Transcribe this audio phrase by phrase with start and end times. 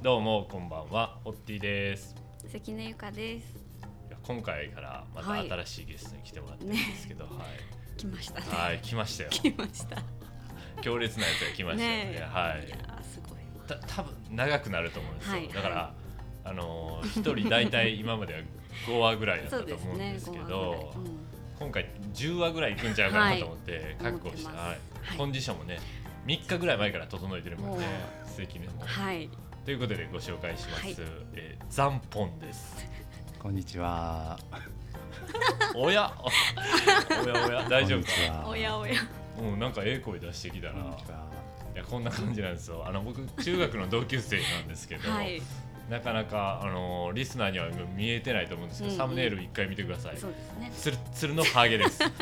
[0.00, 2.14] どうもこんばんはホッティです。
[2.52, 3.56] 関根ゆかです。
[4.08, 5.50] いや今回からまたはい。
[5.50, 7.26] 新しいゲストに来てもらってるんですけど、
[7.96, 8.46] 来ましたね。
[8.48, 9.30] はい、はい、来ましたよ。
[9.30, 9.96] 来ました。
[10.82, 12.04] 強烈なやつが来ましたよね。
[12.12, 12.28] ねえ。
[12.30, 12.66] はい。
[12.68, 13.66] いやーすごいわ。
[13.66, 15.48] た多分長くなると思うんですよ、はい。
[15.48, 15.94] だから
[16.44, 18.40] あのー一人大体今までは
[18.86, 20.20] 5話ぐらいだったそうですと思うんで ね。
[20.20, 20.60] すけご飯ぐらい。
[20.60, 21.18] どうん。
[21.58, 24.12] 今回10話ぐらいいくんちゃうかなと思ってはい。
[24.12, 24.56] 覚悟して、思ってます。
[24.58, 24.68] はい。
[24.68, 24.78] はい
[25.16, 25.80] コンディションもね
[26.26, 27.92] 3日ぐらい前から整えてるもんねも
[28.36, 29.30] 関根も、はい。
[29.68, 30.96] ということでご紹介します、はい。
[31.34, 32.74] えーザンポンです。
[33.38, 34.38] こんにちは。
[35.76, 36.10] おや？
[37.22, 37.68] おやおや。
[37.68, 38.48] 大丈夫か？
[38.48, 38.94] おやおや。
[39.38, 41.26] うんなんかええ声出してきたらこんにちは。
[41.74, 42.82] いやこんな感じなんですよ。
[42.86, 45.42] あの僕中学の同級生なんですけど、はい。
[45.88, 49.06] なかなかあのリスナーには見えてないと思うんですけど、うんうん。
[49.06, 50.16] サムネイル一回見てください。
[50.18, 50.72] そうですね。
[50.74, 52.02] つるつるのハゲです。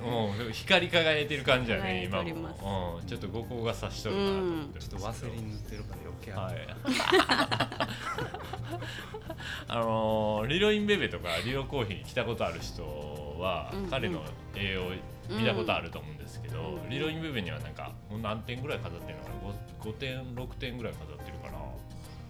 [0.00, 6.54] もう光り輝いてる感じやね今も、うん、ちょっと五光が差しとるなと思ってるんちょっとワセリン塗ってるから余計はい。
[9.68, 12.82] あのーリロインベベとかリロコーヒーに来たことある人
[13.38, 13.90] は、うんうん。
[13.90, 14.22] 彼の
[14.54, 14.92] 絵を
[15.38, 17.92] 見たことあると思うんですけど、うんリロインベベにはなんか
[18.22, 19.36] 何点ぐらい飾ってるのかな
[19.84, 21.58] ？5, 点6点ぐらい飾ってるかな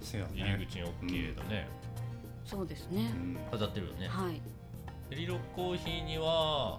[0.03, 0.57] せや入ね。
[0.61, 1.67] り口に大きい絵とね、
[2.45, 3.11] そうですね。
[3.15, 3.17] う。
[3.17, 4.41] ん飾ってるよね、はい。
[5.11, 6.79] でリロコーヒーには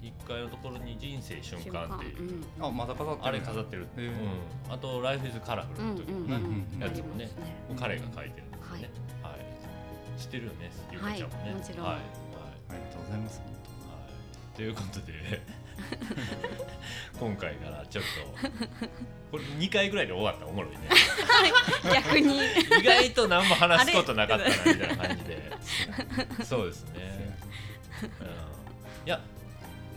[0.00, 2.64] 1階のところに人生瞬間っていう、うん。
[2.64, 3.28] あまだ飾ってる。
[3.28, 4.06] あれ飾ってる、へえ。
[4.66, 6.12] うん、あと「ライフイズカラフルの時。
[6.12, 6.80] のね、うんうんうん。
[6.80, 7.30] やつもねね
[7.78, 8.50] 彼が描いてるん。
[8.50, 8.90] ですよね。
[9.22, 9.38] はい。
[10.20, 11.30] 知ってるよね、ゆかちゃん。
[11.30, 11.42] もね。
[11.44, 11.86] はいもちろん。
[11.86, 11.94] はい。
[11.96, 12.02] はい。
[12.70, 13.40] ありがとうございます。
[13.40, 15.40] 本はいということで、
[17.18, 18.48] 今回からちょっと、
[19.30, 20.88] これ2回ぐらいで終わったらおもろいね。
[21.92, 22.38] 逆に。
[22.38, 25.52] 意外と何も話すことなかったなみたいな感じで。
[26.44, 27.38] そうですね。
[28.02, 28.26] うん、
[29.06, 29.20] いや、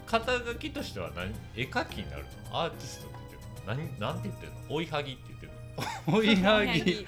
[0.06, 1.34] 肩書きとしては何？
[1.56, 2.62] 絵描きになるの？
[2.62, 3.84] アーティストって言ってるの？
[4.00, 4.00] 何？
[4.00, 4.76] なんて言ってるの？
[4.76, 5.31] 追いはぎって。
[6.08, 7.06] 追いはぎ。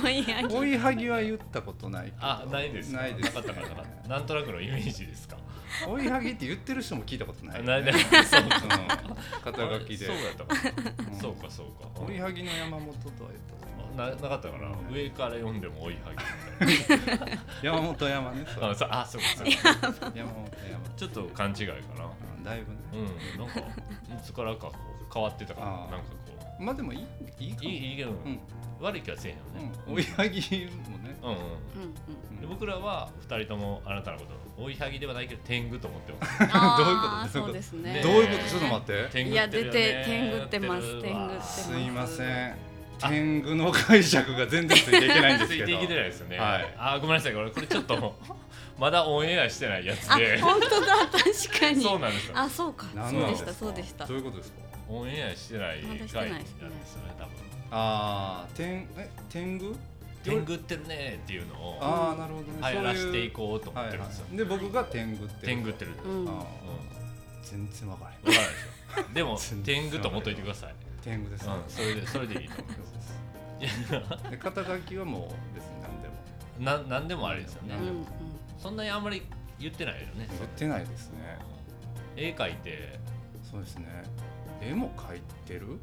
[0.00, 0.76] 追いはぎ。
[0.78, 2.12] はぎは言ったことない。
[2.20, 2.98] あ、ないですか？
[3.02, 3.26] ないです。
[3.26, 4.08] なかったかなかった。
[4.08, 5.36] なんとなくのイメージですか？
[5.88, 7.68] 追いはぎって言ってる人も聞いたことないよね。
[7.68, 8.48] ないないそううん
[9.42, 10.16] 肩書きでそう。
[11.20, 12.00] そうかそうか。
[12.06, 14.10] 追いはぎの山本とは言ったことない。
[14.10, 14.54] ななかったか
[14.90, 16.12] 上から読んでも追いは
[16.66, 18.44] ぎ山本山ね。
[18.60, 20.96] あそうあそうかそうか山本山。
[20.96, 22.04] ちょっと勘違いかな
[22.36, 22.78] うんだいぶね。
[23.36, 23.64] うんなんかい
[24.24, 26.23] つからかこう変わってたかなんかこ
[26.58, 27.00] まあでもいい
[27.40, 27.68] いいかも。
[27.68, 28.38] ういいいいけど、うん
[28.80, 30.40] 悪い気はせえへんよね、うん追いはぎ
[30.90, 31.16] もね。
[31.22, 31.34] うんう
[32.36, 32.40] ん。
[32.40, 34.24] で僕らは二人ともあなたのこ
[34.56, 37.44] とを追いはぎではないけど天狗と思ってます あー どういうこと？
[37.44, 37.92] そうですね。
[37.94, 38.50] ねどういうこと？
[38.50, 39.08] ちょっと待って。
[39.12, 42.56] 天いや狗ってるよ出てね天狗ってます天狗ってますすいません。
[42.98, 45.66] 天狗の解釈が全然ついていけないんですけど。
[45.66, 48.14] ついていけてないですよね、はいあーごめんなさいこれこれちょっと
[48.78, 51.82] まだオンエアしてないやつあで本当だ確かに。
[51.82, 52.86] そうなんですよあそうか。
[52.94, 54.16] 何そうでしたなんですかそうでしたどう。
[54.18, 54.58] いうことですか？
[54.88, 56.74] オンエアしてない回なんですよね
[57.18, 57.32] 多分
[57.70, 59.74] ああ、天え天狗？
[60.22, 62.72] 天狗ってるねっていうのをああなるほどね。
[62.72, 64.36] 流行らしていここうと思はいはってるんですよ、い。
[64.38, 65.46] で僕が天狗って。
[65.46, 66.28] 天狗ってる、ううん、ん。
[66.28, 66.44] あー
[67.42, 68.20] 全然わからへん。
[68.22, 71.52] 分からないでしょでも天狗と思っといてください、天狗ですね。
[71.54, 72.86] うん、それでそれでいいと思いま
[74.22, 78.06] すで肩書きはもう別に何でもななんでもあれですよね、うんうん。
[78.58, 79.22] そんなにあんまり
[79.58, 81.38] 言ってないよね言ってないですね。
[82.16, 82.98] 絵描いて
[83.50, 83.86] そうですね。
[84.60, 85.78] 絵も描いてる？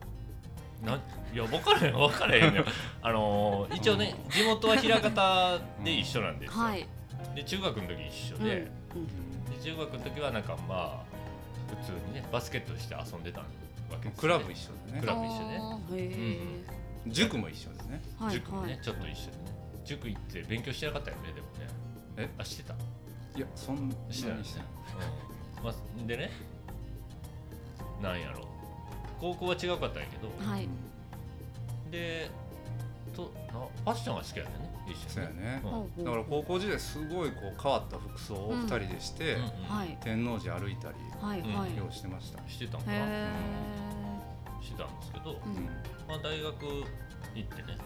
[0.84, 2.66] なんいや分からへん分からへんよ。
[3.04, 6.88] あのー一応ね地元は枚方で一緒なんですよ、はい。
[7.36, 8.56] で中学の時一緒うんで,、
[8.96, 11.04] うんで中学の時はなんかまあ
[11.70, 13.62] 普通にねバスケットして遊んでたわけで
[14.00, 14.14] すよね。
[14.18, 15.02] クラブ一緒でね。
[15.02, 15.06] ク。
[15.06, 15.60] ラブ一緒ね。
[15.62, 16.66] あー
[17.08, 18.02] へ塾も一緒ですね。
[18.20, 18.34] ーはい。
[18.34, 18.82] 塾もね、はい。
[18.82, 19.44] ちょっと一緒でね。
[19.86, 21.68] 塾行って勉強してなかったよねでもね。
[22.18, 22.30] え？
[22.40, 22.74] あしてた？
[22.74, 24.38] いやそんなにしてない。
[24.40, 24.64] ですね、
[25.58, 25.64] うん。
[25.66, 25.74] まあ、
[26.08, 26.32] でね
[28.02, 28.48] なんやろ
[29.22, 30.68] 高校は違うかったんやけど、はい。
[31.92, 32.30] で
[33.16, 34.52] となファッションが好きやね。
[34.88, 35.62] 一緒にそうやね。
[35.98, 36.04] うん。
[36.04, 39.42] だから高校時代すごいこう変わった服装を二人でして、うん。
[39.42, 39.48] うん。
[39.70, 39.98] はい。
[40.02, 41.42] 天王寺歩いたりうんはい。
[41.42, 41.78] はい。
[41.78, 42.42] ようしてました。
[42.50, 42.98] してたんかな。
[42.98, 43.28] へ
[44.62, 45.40] してたんですけど、
[46.08, 46.66] まあ、大学
[47.34, 47.78] 行ってね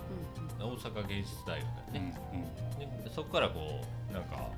[0.59, 4.49] 大阪芸術大学うんやね、でそこからこうなんか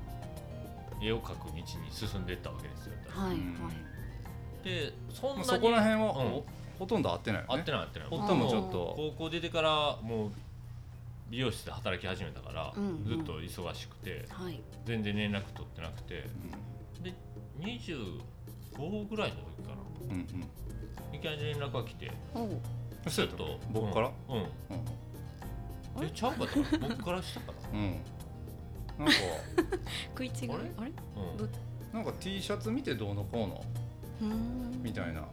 [1.00, 3.22] 絵を描く道に進んでいったわけですようん。
[3.22, 4.64] はいはい。
[4.64, 6.42] でそんなそこら辺はうん
[6.78, 7.54] ほほとんど合ってないよね。
[7.54, 8.08] 合ってない合ってない。
[8.08, 8.94] ほとんどちょっと。
[8.96, 10.30] 高校出てからもう
[11.30, 14.60] 美容室で働き始めたから、うんうんずっと忙しくてはい。
[14.86, 16.24] 全然連絡取ってなくて。
[17.02, 17.12] で
[17.60, 19.76] 25ぐらいの時かな。
[20.02, 20.18] うんうん。
[20.18, 21.16] うん。
[21.16, 22.10] いきなり連絡が来て。
[23.08, 24.10] そうやったと僕から？
[24.28, 24.42] うん、うん。
[25.98, 26.04] うん。
[26.06, 27.78] えちゃうかった 僕からしたかな。
[27.78, 28.00] うん。
[28.98, 29.12] なんか
[30.16, 30.70] 食い違いあれ？
[30.78, 30.92] あれ？
[31.16, 31.36] うん。
[31.36, 31.48] ど
[31.92, 33.64] なんか T シャツ見てどうのこうの？
[34.30, 34.34] う
[34.82, 35.26] みたいな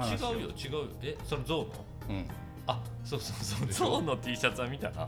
[0.00, 0.86] 違うよ違うよ。
[1.02, 1.66] えその象の？
[2.08, 2.26] うん。
[2.66, 4.88] あそうそうそうでしょ象の T シャツは見た？
[4.88, 5.06] ら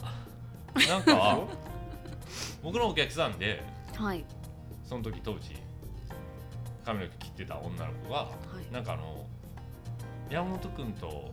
[0.88, 1.38] なんか？
[2.62, 3.62] 僕のお客さんで
[3.96, 4.24] はい。
[4.84, 5.56] その時当時
[6.84, 8.28] 髪の毛切ってた女の子がは
[8.70, 8.72] い。
[8.72, 9.24] なんかあの
[10.30, 11.32] 山本君と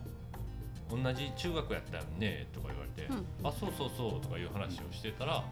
[0.90, 2.46] 同じ中学やったよね？
[2.52, 3.48] とか言われて、うん。
[3.48, 4.20] あそうそうそう。
[4.20, 5.44] とかいう話をしてたら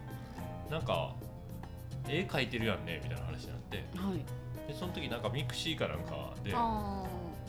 [0.69, 1.13] なんか
[2.07, 2.99] 絵描いてるやんね？
[3.03, 3.77] みたいな話になって。
[3.95, 4.17] はい。
[4.67, 7.03] でその時なんか mixi かなんかであ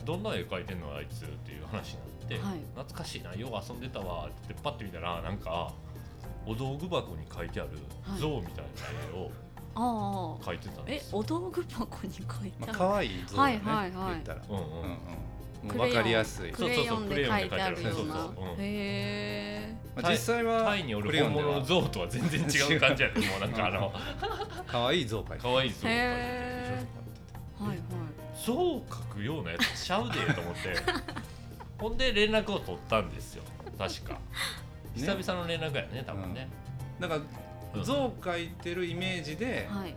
[0.05, 2.59] どんな絵描いてんのあいつっていう話になって、はい。
[2.75, 5.73] 懐かしいなよう遊んでたわって言ってパッて見たらなんか
[6.45, 7.69] お道具箱に書いてある
[8.03, 8.19] はい。
[8.19, 8.71] 象みたいな
[9.15, 9.31] 絵を
[9.75, 10.43] ああ。
[10.43, 11.17] あ描いてたんですよ。
[11.17, 12.67] えお道具箱に書いてある。
[12.67, 14.13] まあ可愛い象だね、はいはいはい。
[14.13, 14.63] 言ったら、うんうん。
[14.63, 15.77] うんうん。
[15.77, 17.95] もう分かりやすい、クレヨンで書いてあるような。
[17.95, 18.45] そうそうそう。
[18.45, 18.51] うん。
[18.51, 19.43] へえ。
[19.95, 21.42] まあ、実際はタイにおる、クレヨンでは。
[21.42, 23.93] 本物の象とは全然違う感じやねもうなんかあの
[24.65, 27.02] 可愛い像描いて可愛い象を描いてへはいはい
[28.45, 30.75] 象を描くようなやつちゃうでと思って。
[31.79, 33.43] ほんで連絡を取ったんですよ。
[33.77, 34.19] 確か。
[34.95, 36.47] 久々の連絡やね多分ね、
[36.99, 37.21] だから
[37.75, 37.83] うん。
[37.83, 39.95] 像描いてるイメージではい。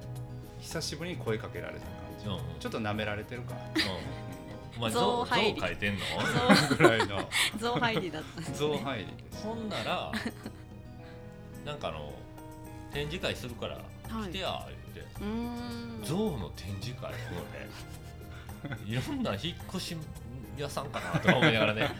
[0.60, 2.34] 久しぶりに声かけられた感じ、うん。
[2.34, 3.54] うんちょっと舐められてるか。
[3.54, 3.60] ら
[4.76, 5.60] お前象象象入り。
[5.60, 6.00] 描いてんの？
[6.76, 7.28] ぐらいの。
[7.58, 8.40] 象入りだった。
[8.40, 9.42] んです像ね入りです。
[9.44, 10.12] ほんなら
[11.64, 12.12] なんかあの
[12.92, 13.80] 展示会するからは
[14.26, 16.02] い来てや言って、うーん。
[16.04, 17.68] 象の展示会ほので
[18.84, 19.96] いろんな引っ越し
[20.56, 21.90] 屋さんかなとか思いながらね。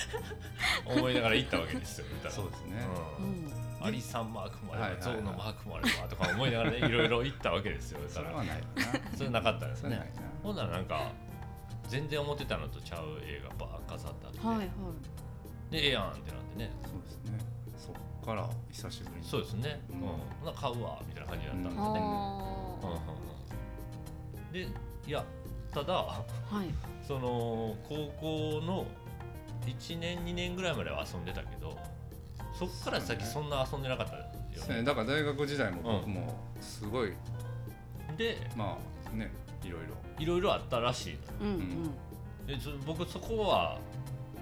[0.84, 2.76] 思いながら行ったわけですよそうですね、
[3.18, 3.46] ううん。
[3.46, 3.52] ん
[3.82, 8.26] アリさんマークもあれば、はいはいはい象のマークもあればとか思いながらねいろいろ行ったわけですよだから。
[8.26, 8.62] それはない
[9.16, 10.12] それなかったですね。
[10.42, 11.12] ほんならなんか
[11.88, 14.68] 全然思ってたのとちゃう映画バー飾ってあって、はいはい。
[15.70, 16.70] でええやんってなってね。
[16.84, 17.38] そうですね。
[17.78, 19.26] そっから久しぶりに。
[19.26, 21.86] そうですね、ううんんほな買うわみたいな感じだったんですね、うん。
[21.86, 22.44] うんあ
[24.44, 24.52] うん。
[24.52, 24.60] で
[25.06, 25.24] いや
[25.72, 26.66] ただあはい。
[27.06, 28.86] その高校の
[29.66, 31.76] 1年2年ぐらいまでは遊んでたけど
[32.58, 34.24] そっから先そんな遊んでなかったよ
[34.56, 34.76] そうね。
[34.76, 37.12] ねだから大学時代も僕もすごい、
[38.16, 38.78] でま
[39.12, 39.32] あね
[39.64, 39.88] いろいろ。
[40.18, 41.54] いろいろあったらしいのうん。
[41.54, 41.90] うん
[42.46, 43.78] でそ僕そこは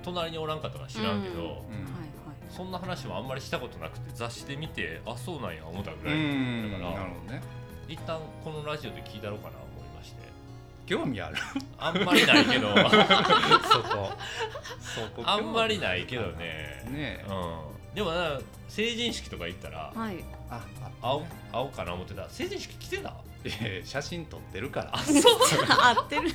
[0.02, 1.40] 隣におらんかったから知らんけど、うん。
[1.40, 1.62] はいはい。
[2.50, 7.42] そんな話もあんまりしたことなくて雑誌で見てあそうなんや思ったぐうらいんだからなるほどね。
[7.88, 9.56] 一旦このラジオで聞いたろうかな
[10.88, 11.36] 興味ある？
[11.78, 12.68] あんまりないけど。
[13.68, 14.12] そこ。
[14.80, 16.82] そこあんまりないけどね。
[16.86, 17.26] ねえ。
[17.28, 18.38] うん、でもな
[18.68, 20.24] 成人式とか行ったらはい。
[20.50, 20.62] あ
[21.02, 22.26] 青青かな思ってた。
[22.30, 23.10] 成人式来てた？
[23.44, 24.90] いやいや写真撮ってるから。
[24.92, 25.22] あそう。
[25.68, 26.34] 合ってる。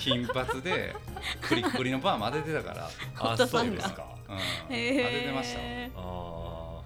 [0.00, 0.94] 金髪で
[1.40, 4.06] クリックリのパーマ当ててたから、あそうんですか。
[4.28, 5.64] うん、へ当えててましたわ
[5.96, 6.80] あ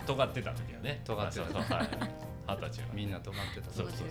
[0.00, 0.04] ー。
[0.06, 1.02] 尖ってた時はね。
[1.04, 1.44] 尖ってた。
[1.46, 1.78] そうそう。
[1.78, 1.88] はい。
[2.46, 2.86] 二十歳は。
[2.92, 4.08] みんな尖ってたそうそうそう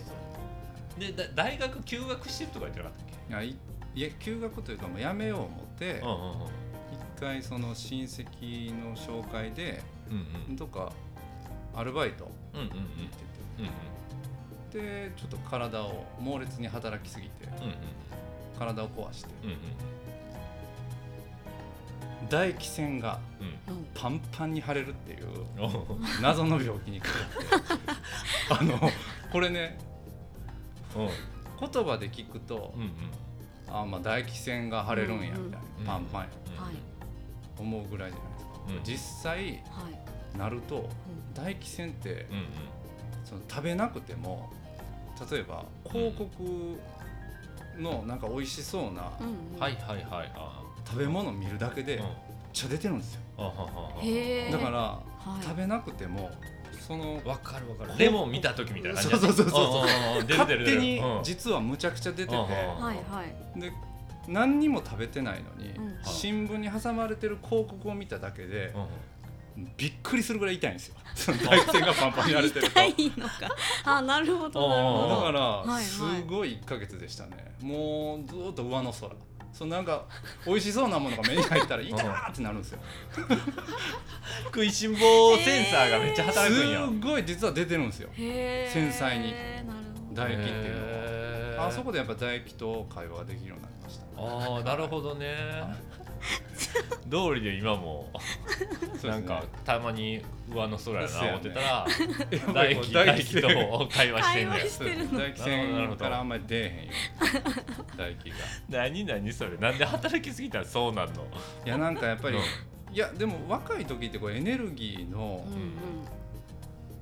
[0.98, 3.56] でだ大学休学してるとか言ってなかったっいやい
[3.94, 6.30] いや休学というかもうやめよう思ってけうんうんうん。
[6.36, 10.56] 一回その親戚の紹介でうんうん。
[10.56, 10.92] とか
[11.74, 12.72] アルバイトうんうんうん。
[12.72, 12.84] 行って
[13.58, 13.70] うんうん
[14.70, 15.08] て。
[15.08, 19.30] でちょっと体を猛烈に働きすぎてうん体を壊して。
[19.44, 19.56] うんうん。
[22.28, 23.20] 唾液腺が
[23.94, 25.26] パンパンに腫れるっていう
[26.22, 27.84] 謎の病気にかかって。
[28.50, 28.90] あの
[29.30, 29.93] これねうん
[30.94, 32.90] 言葉で聞くとうんうん。
[33.68, 36.28] あまあ唾液腺が腫れるんやみたいな、うんパンパンや。
[36.62, 36.74] はい。
[37.58, 38.80] 思うぐらいじゃないですか、うん。
[38.84, 39.54] 実際は
[40.34, 40.38] い。
[40.38, 41.34] なるとうん。
[41.34, 42.46] 唾液腺ってうんうん。
[43.24, 44.50] その食べなくても
[45.30, 46.78] 例えば広告
[47.78, 49.60] のなんか美味しそうなうんうん。
[49.60, 50.32] はいはいはい。
[50.34, 52.04] あ食べ物見るだけでうん。
[52.04, 52.12] めっ
[52.52, 53.20] ちゃ出てるんですよ。
[53.38, 53.64] あはは
[53.96, 54.02] は。
[54.02, 55.02] へえだからは
[55.40, 55.42] い。
[55.42, 56.30] 食べなくても
[56.86, 57.98] そのわかるわかる。
[57.98, 59.82] レモン見た時みたいな感じそうそうそうそ
[60.16, 60.22] うう。
[60.22, 60.58] んう出る出る。
[60.60, 61.22] 勝手にうん。
[61.22, 62.34] 実はむちゃくちゃ出てて。
[62.36, 62.54] はい
[63.10, 63.24] は
[63.56, 63.60] い。
[63.60, 63.72] で
[64.28, 65.98] 何にも食べてないのにうん。
[66.04, 68.74] 新聞に挟まれてる広告を見ただけで
[69.76, 70.96] びっくりするぐらい痛いんですよ。
[71.14, 72.70] その唾液腺がパンパンに腫れてると。
[72.70, 73.32] 痛いのか。
[73.84, 75.08] あなるほどなるほど。
[75.16, 75.84] だから、はいはい。
[75.84, 77.54] すごい1ヶ月でしたね。
[77.60, 79.10] もうずーっと上の空
[79.54, 80.04] そうなんか
[80.44, 82.80] 美味しそうなものが目に入ったら痛ーってなるんですよ。
[84.46, 88.10] 食いしん坊センサーがめっちゃ働くんや、すごい実は出てるんですよ。
[88.16, 89.32] 繊細に。
[90.12, 94.04] 唾液っていうのはあそこでやっぱ唾液と会話ができるようになりました。
[94.16, 95.36] ああなるほどね
[97.10, 98.10] 通りで今も。
[99.04, 105.04] なんかたまに上の空やな思ってたら唾液唾液と会話してんだよ会話してるの。
[105.04, 106.92] 唾液腺からあんまり出えへんよ。
[107.92, 108.36] 唾液が。
[108.70, 111.26] 何何それなんで働きすぎたらそうなんの。
[111.66, 112.94] いやなんかやっぱり、うん。
[112.94, 115.74] いやでも若い時ってこうエネルギーのうん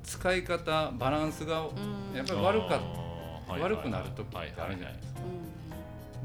[0.03, 1.67] 使い方バランスが
[2.15, 2.81] やっぱり悪か
[3.49, 5.21] 悪くなる時ってあるじゃないですか。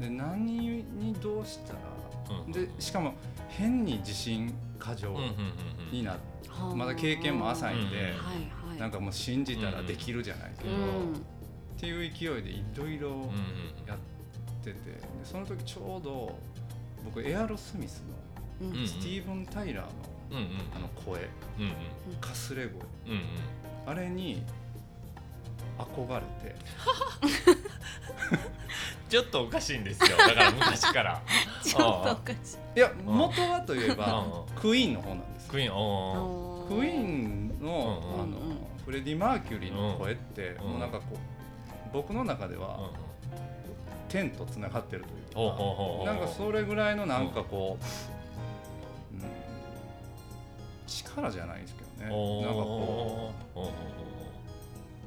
[0.00, 1.97] で何にどうしたらうん
[2.52, 3.14] でしかも
[3.48, 5.30] 変に自信過剰うんうんうんう
[5.90, 5.92] ん。
[5.92, 6.16] になっ
[6.48, 6.74] はあ。
[6.74, 8.12] まだ経験も浅いんで、
[8.78, 11.22] なんかもう信じたらできるじゃないけど、うっん。
[11.78, 13.10] ていう勢いでいろいろ
[13.86, 13.98] やっ
[14.64, 14.78] ててで
[15.24, 16.38] その時ちょうど
[17.04, 18.02] 僕エアロスミス
[18.60, 18.76] のうん。
[18.80, 19.84] うんスティーブン・タイラー
[20.34, 20.40] の
[20.74, 21.20] あの声
[21.58, 21.64] うん
[22.12, 22.20] うん。
[22.20, 22.74] かすれ声
[23.06, 23.20] うんうん。
[23.86, 24.42] あれに
[25.78, 26.56] 憧れて
[29.08, 30.16] ちょっとおかしいんですよ。
[30.16, 31.22] だから昔から。
[31.64, 32.78] ちょっとおかしい。
[32.78, 34.54] いや元はといえばうん。
[34.54, 35.76] クイーンの方なんですクイーン。
[35.76, 40.70] おクイーンの,、あのうんフレディ・マーキュリーの声って、うん。
[40.70, 41.18] もうなんかこう
[41.92, 42.90] 僕の中でーは
[44.08, 45.44] 天とつながってるとい
[46.02, 47.78] うなんかそれぐらいのなんかこ
[49.12, 49.22] う、うん、
[50.86, 52.42] 力じゃないんですけどね。
[52.42, 53.58] なんかこう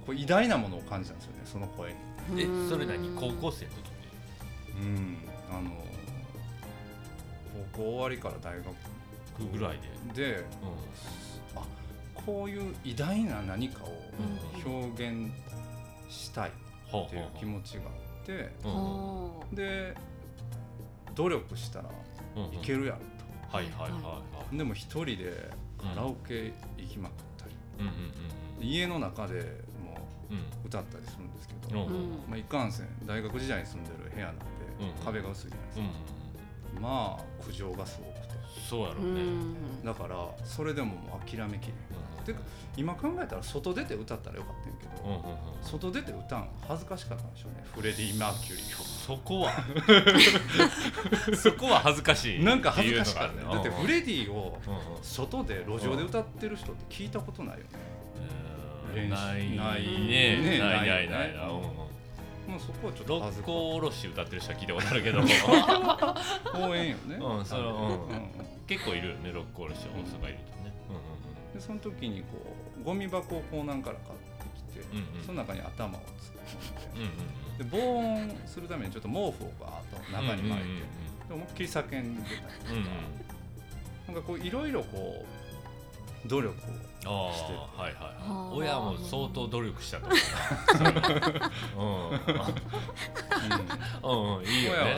[0.05, 1.97] こう偉大なものを感じたんですよねその声に。
[2.37, 3.09] えそれ何？
[3.15, 3.90] 高校生の時？
[3.90, 3.90] に
[4.81, 5.17] うん、
[5.49, 5.71] あの
[7.73, 9.79] 高校終わりから大学ぐらい
[10.13, 10.37] で。
[10.37, 10.45] で
[11.55, 11.63] あ
[12.13, 13.97] こういう偉大な何かを
[14.65, 15.31] 表現
[16.09, 17.87] したいっていう気持ちがあ
[18.21, 19.55] ってうん。
[19.55, 19.95] で
[21.15, 21.89] 努力したら
[22.35, 22.53] うんうん。
[22.53, 22.99] いけるやろ
[23.51, 27.51] はいはいはいはとでも一人でカラオケ行きまくったり。
[27.51, 28.11] いうんうん
[28.63, 29.33] 家の中で
[29.83, 30.37] もうん。
[30.37, 31.93] うんう歌ったりするんですけど、うん。
[31.93, 32.11] うん。
[32.29, 34.50] まあ、いかんせん大学時代に住んでる部屋なんで、うん
[35.03, 36.21] 壁が薄いじゃないですか、うん
[36.81, 38.33] まあ苦情がすごくて。
[38.33, 39.21] うそうやろうね。
[39.21, 39.83] ん。
[39.83, 41.75] だからそれでももう諦めきれん。
[42.25, 42.39] てか
[42.77, 47.65] 今考えたら外出て歌ったらよかったんやけど、うんうんうん外出て歌うん恥ずかしかったんでしょうね。
[47.75, 48.85] フレディ・マーキュリーを。
[48.85, 49.51] そこは。
[51.35, 54.57] そこは恥ずかしいなんか恥ずかしかったねだってフレディを
[55.01, 57.69] 外で路上で歌ってる人って聞いたことないよね、
[58.95, 61.80] うんな練習いないねねないないないないうん
[62.51, 64.67] もうそこはちょっと六か甲おろし歌ってる人は聞い。
[64.67, 67.61] たことあるけど公園よね、うんそう
[68.13, 68.19] ん。
[68.67, 70.73] 結構いるよね六甲おろし大阪いるとね。
[71.53, 72.27] でその時にこ
[72.81, 76.01] うゴミ箱をコーナーから買ってきて、うんうんその中に頭を突っ
[76.93, 80.81] 込んでで防音するためにちょっと毛布をバーッと中に巻いて、
[81.29, 82.85] で思いっきり叫んでたりとか、うんうん
[84.07, 85.25] なんかこういろいろこ
[86.25, 90.15] う努力をあしてあはいはい親も相当努力したと思
[92.09, 92.11] う。
[92.13, 92.19] な
[94.03, 94.11] うん。
[94.11, 94.97] うんうんいいよね。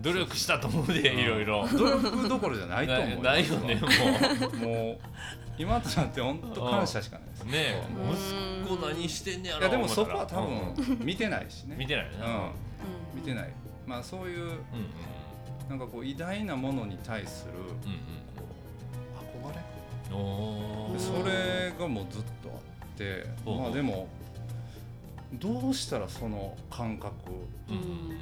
[0.00, 1.66] 努力したと思うでいろいろ。
[1.68, 4.56] 努力どころじゃないと思うな ないよねもう。
[4.56, 4.98] もう
[5.58, 7.44] 今となって本当感謝しかないです。
[7.44, 7.82] ね
[8.64, 11.74] 息子何してんねやろいやでもそこは多分見てないしね。
[11.74, 12.52] うん見てないような、ん。
[13.14, 13.52] 見てない。
[13.86, 14.58] まあそういううんうん
[15.68, 17.52] なんかこう偉大なものに対する
[20.10, 24.08] それがもうずっとあってまあでも
[25.34, 27.14] どうしたらその感覚
[27.68, 28.18] うんうん。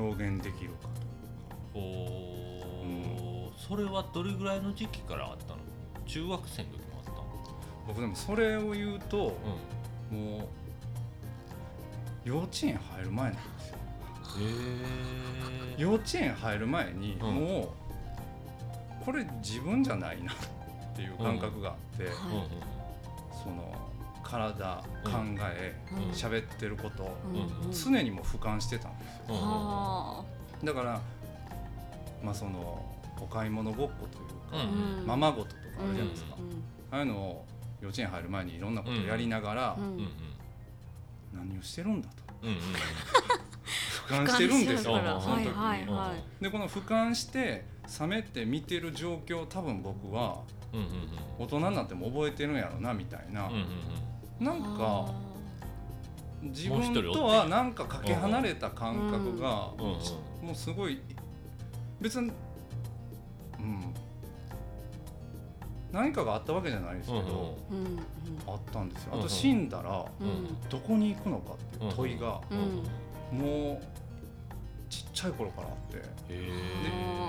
[0.00, 0.88] を表現できるか
[1.74, 5.60] おーそれはどれぐらいの時期からあったの？
[6.06, 7.24] 中学生の時もあったの？
[7.86, 9.36] 僕でもそれを言うと
[10.10, 10.42] うもう
[12.24, 13.78] 幼稚園入る前なんですよ。
[14.40, 17.34] え幼稚園入る前にうん。
[17.34, 17.68] もう
[19.08, 20.36] これ自分じゃないなっ
[20.94, 22.48] ていう感覚があって、はいうんうん。
[23.42, 23.74] その
[24.22, 25.12] 体考
[25.56, 26.10] えうん。
[26.10, 30.26] 喋、ってること、うんうん常にもう俯瞰してたんですよ。
[30.62, 31.00] だから
[32.22, 32.84] まあその
[33.18, 37.46] お買い物ごっこというか、うんあままごととかあるじゃないですか、うんああいうのを
[37.80, 40.08] 幼稚園入る前にいろんなことやりながら、うんうんうん。
[41.32, 42.14] 何をしてるんだと。
[42.42, 42.56] うんうん
[44.08, 46.44] 俯瞰してるんですよその時に、はいはいはい。
[46.44, 47.64] でこの俯瞰して
[48.00, 50.42] 冷めて見てる状況を多分僕は
[51.38, 53.66] 大人になっても覚えてるんやろなみたいな、うんうんうん
[54.38, 55.12] なんかあ
[56.40, 59.98] 自分とはなんかかけ離れた感覚がも
[60.52, 61.00] うすごい
[62.00, 62.30] 別に
[63.58, 63.94] うん。
[65.90, 67.56] 何かがあったわけじゃないですけど、
[68.46, 69.14] あったんですよ。
[69.14, 70.68] あと死んだらうん。
[70.68, 73.38] どこに行くのかっていう問いがうん。
[73.38, 73.97] もう
[75.18, 75.96] ちっちゃい頃からあって
[76.32, 76.40] で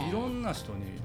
[0.07, 1.01] いろんな人に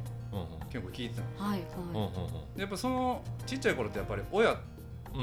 [0.70, 1.48] 結構聞いてたの。
[1.50, 1.60] はい
[1.94, 2.10] うんは
[2.54, 4.56] でやっぱそのちっちゃい頃ってやっぱり親っ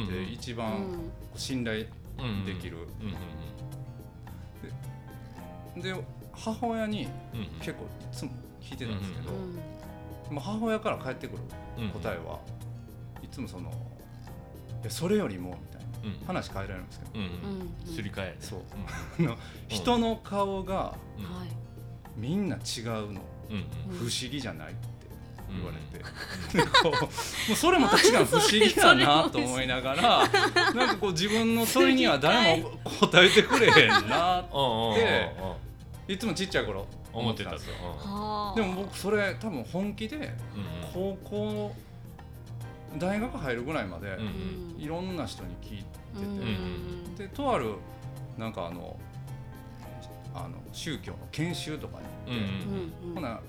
[0.08, 0.88] て一い番
[1.36, 1.86] 信頼
[2.18, 2.88] うんできる。
[5.78, 5.96] で
[6.34, 7.08] 母親に
[7.60, 9.34] 結構いつも聞いてたんですけど、う
[10.34, 11.44] んまあ、母親から返ってくる
[11.78, 12.40] うん答えは
[13.22, 13.70] いつもその
[14.82, 15.71] 「いやそれよりも」みたいなうん
[16.28, 17.30] 話変えられるんですけど、うんうう
[17.90, 17.96] んん。
[17.96, 18.36] すり替えね。
[18.40, 18.62] そう。
[19.68, 20.96] 人の顔が
[22.18, 22.94] みんな違うの。
[23.50, 23.98] うんうん。
[23.98, 24.88] 不思議じゃないって
[25.50, 26.04] う言われて、
[26.88, 27.08] も
[27.54, 30.28] うそれも確かに不思議だなと思いながら
[30.74, 32.70] なんかこう自分の問いには誰も
[33.02, 34.96] 答えてくれへんなうんうんうんうん。
[34.96, 35.32] で
[36.08, 37.56] いつもちっちゃい頃思ってたと。
[37.58, 38.56] んですよはあ。
[38.56, 40.36] でも僕それ多分本気でうんうん。
[40.94, 41.76] 高校
[42.98, 47.76] 大学入るぐらいまでうんいろんな人に聞いてうんてでとある
[48.38, 49.00] なんかあの
[50.34, 52.66] あの宗教の研修とかにうんう行って、
[53.04, 53.16] うんうん。
[53.16, 53.42] ほなこ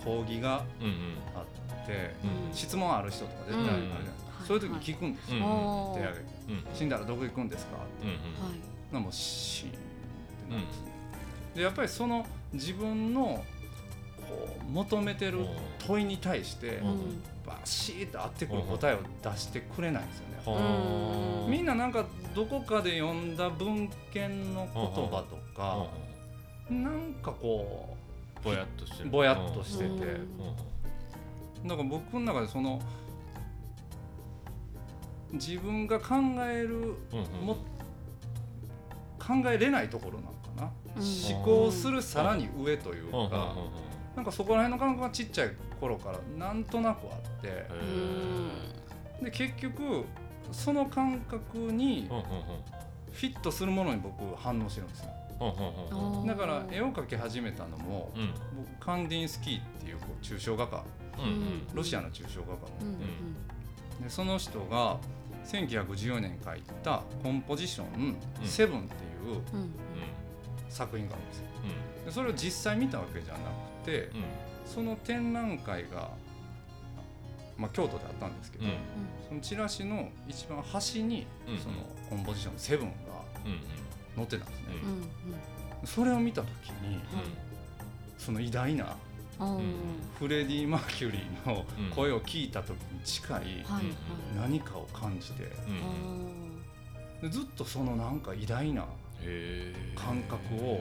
[0.00, 0.92] う講義がうんうん。
[1.34, 2.14] あって、
[2.48, 2.54] うん。
[2.54, 4.46] 質問ある人とか絶対あるじゃないですか、うん。
[4.46, 6.26] そういう時に聞くんですよ、手挙げて。
[6.48, 6.76] うん。
[6.76, 7.76] 死んだらどこ行くんですか？
[7.76, 8.06] って。
[8.06, 8.94] うんはい。
[8.94, 9.78] なもうシーンって
[10.50, 10.66] なるん。
[10.68, 10.92] ですね、
[11.56, 13.42] でやっぱりその自分の
[14.28, 15.46] こう求めてる
[15.86, 17.22] 問いに対してうん。
[17.46, 22.04] バシッと合ってくる答えを出してくれないんですよね、はあみんななんか
[22.34, 25.86] どこかで読んだ文献の言葉とか、
[26.68, 27.96] なんかこ
[28.42, 29.90] ぼやっとしてぼやっとしてて、
[31.64, 32.80] だから僕の中でその
[35.32, 36.16] 自分が考
[36.48, 36.96] える
[37.44, 37.58] も
[39.20, 41.36] 考えれないところなのかな、うん。
[41.36, 43.54] 思考するさらに上というか、
[44.16, 47.66] なんかそこら辺の感覚がちっちゃい頃からなんとなくあって
[49.22, 50.04] で結局
[50.52, 52.08] その感覚に
[53.12, 55.10] フィットするものに僕反応してるんですよ。
[56.26, 58.30] だから絵を描き始めたのもうん。
[58.56, 60.82] 僕カンディンスキーっていうこう抽象画家
[61.18, 61.66] うんうん。
[61.74, 63.00] ロシアの抽象画うんうん
[64.00, 64.98] 家でその人が
[65.46, 69.42] 1914年描いた「コンポジション7」っていう
[70.68, 71.44] 作品があるんですよ。
[72.06, 73.42] でそれを実際見たわけじゃなく
[74.66, 76.10] その展覧会が、
[77.56, 78.72] まあ、京都であったんですけど、うん。
[79.28, 81.74] そのチラシの一番端にうんその
[82.10, 82.86] コンポジション7が
[83.44, 83.60] うんうん。
[84.16, 84.90] 載ってたんですね、うん。
[84.90, 85.08] うん
[85.84, 87.04] それを見た時にはい
[88.18, 88.96] その偉大な
[90.18, 91.90] フレディ・マーキュリーのうん。
[91.90, 93.84] 声を聞いた時に近いはいはい。
[94.36, 95.44] 何かを感じて
[97.22, 97.28] うん。
[97.28, 98.84] でずっとそのなんか偉大な
[99.94, 100.80] 感覚を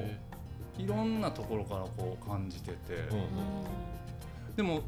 [0.77, 2.93] いろんなところからこう感じてて。
[3.11, 3.25] うんうん
[4.55, 4.81] でも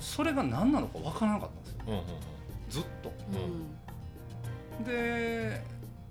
[0.00, 1.78] それが何なのか分からなかったんですよ。
[1.86, 2.02] うんうん
[2.68, 3.12] ずっと。
[4.80, 4.84] うん。
[4.84, 5.62] で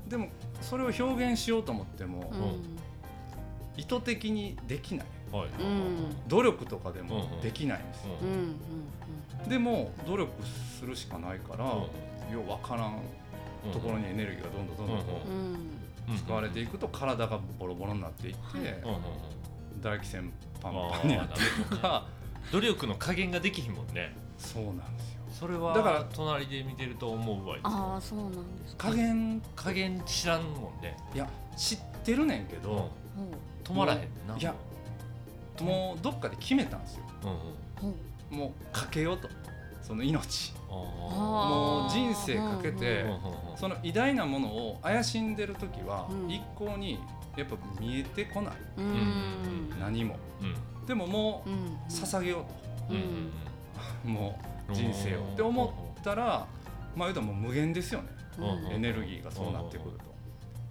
[0.07, 0.29] でも
[0.61, 3.81] それを表現しようと思ってもうん。
[3.81, 5.07] 意図的にできない。
[5.31, 5.49] はい。
[5.61, 6.27] うん。
[6.29, 7.41] 努力とかでもうんうん。
[7.41, 8.13] できないんですよ。
[8.21, 8.35] うんうん。
[8.35, 10.31] うんでも努力
[10.79, 11.71] するしかないからうん
[12.33, 13.01] ようわからん
[13.73, 15.53] ところにエネルギーがどんどんどんどんこうんうん。
[15.53, 15.57] う
[16.17, 18.83] 使われていくと体がボロボロになっていって
[19.77, 22.05] 唾液腺パンあパンになっていくとか。
[22.51, 24.15] 努力の加減ができひんもんね。
[24.37, 25.21] そうなんですよ。
[25.31, 28.89] それはだから隣で見てると思うわああそうなんですか。
[28.89, 29.41] 加減。
[29.55, 30.97] 加減知らんもんね。
[31.13, 32.89] いや知ってるねんけどほ
[33.63, 34.35] 止まらへんねんな。
[34.35, 34.55] いや
[35.61, 37.03] もうどっかで決めたんですよ。
[37.83, 37.89] うん
[38.31, 38.37] うん。
[38.37, 39.29] もうかけようと
[39.81, 40.53] その命。
[40.69, 43.05] あもう人生かけて
[43.57, 46.31] その偉大なものを怪しんでる時はうん。
[46.31, 46.99] 一向に
[47.35, 48.53] やっぱ見えてこない。
[48.77, 49.69] うん。
[49.79, 50.15] 何も。
[50.41, 50.85] うん。
[50.85, 51.49] でももう
[51.91, 52.45] 捧げよ
[52.89, 53.31] ううんうん。
[54.03, 54.39] と も
[54.69, 55.21] う人生を。
[55.33, 56.45] って思ったら
[56.95, 58.07] まあ言うたらもう無限ですよね。
[58.71, 60.03] エネルギーがそうなってくると。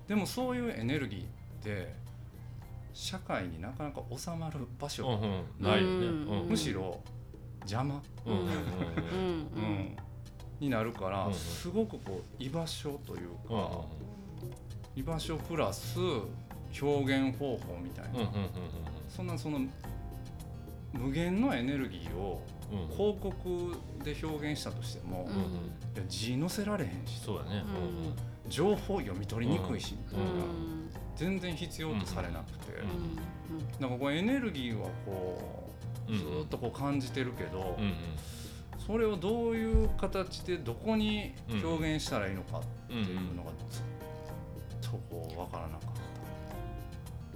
[0.09, 1.27] でもそういうエネルギーっ
[1.62, 1.94] て
[2.92, 5.64] 社会になかなか収まる場うん所うん。
[5.64, 6.07] ないよね。
[6.07, 6.49] うん。
[6.49, 7.01] むしろ
[7.62, 8.03] 邪魔。
[8.27, 9.96] うん。
[10.61, 11.35] になるからうん。
[11.35, 13.85] すごくこう居場所というか
[14.94, 15.99] 居場所プラス
[16.81, 18.31] 表現方法みたいな。
[19.09, 19.61] そんなその
[20.92, 22.42] 無限のエネルギーを
[22.90, 25.33] 広告で表現したとしても、うん。
[25.33, 25.37] い
[25.96, 27.20] や字載せられへんし。
[27.20, 27.64] そうだね。
[28.49, 29.96] 情報読み取りにくいし、
[31.16, 33.81] 全然必要とされなくて、うん。
[33.81, 35.60] なんかこうエネルギーはこううん
[36.18, 37.94] ずーっとこう感じてるけど、うんうん。
[38.79, 43.83] それをどういう形でどこに表現したらいいのかっていうのがずっ
[44.81, 45.88] とこう分からなかった、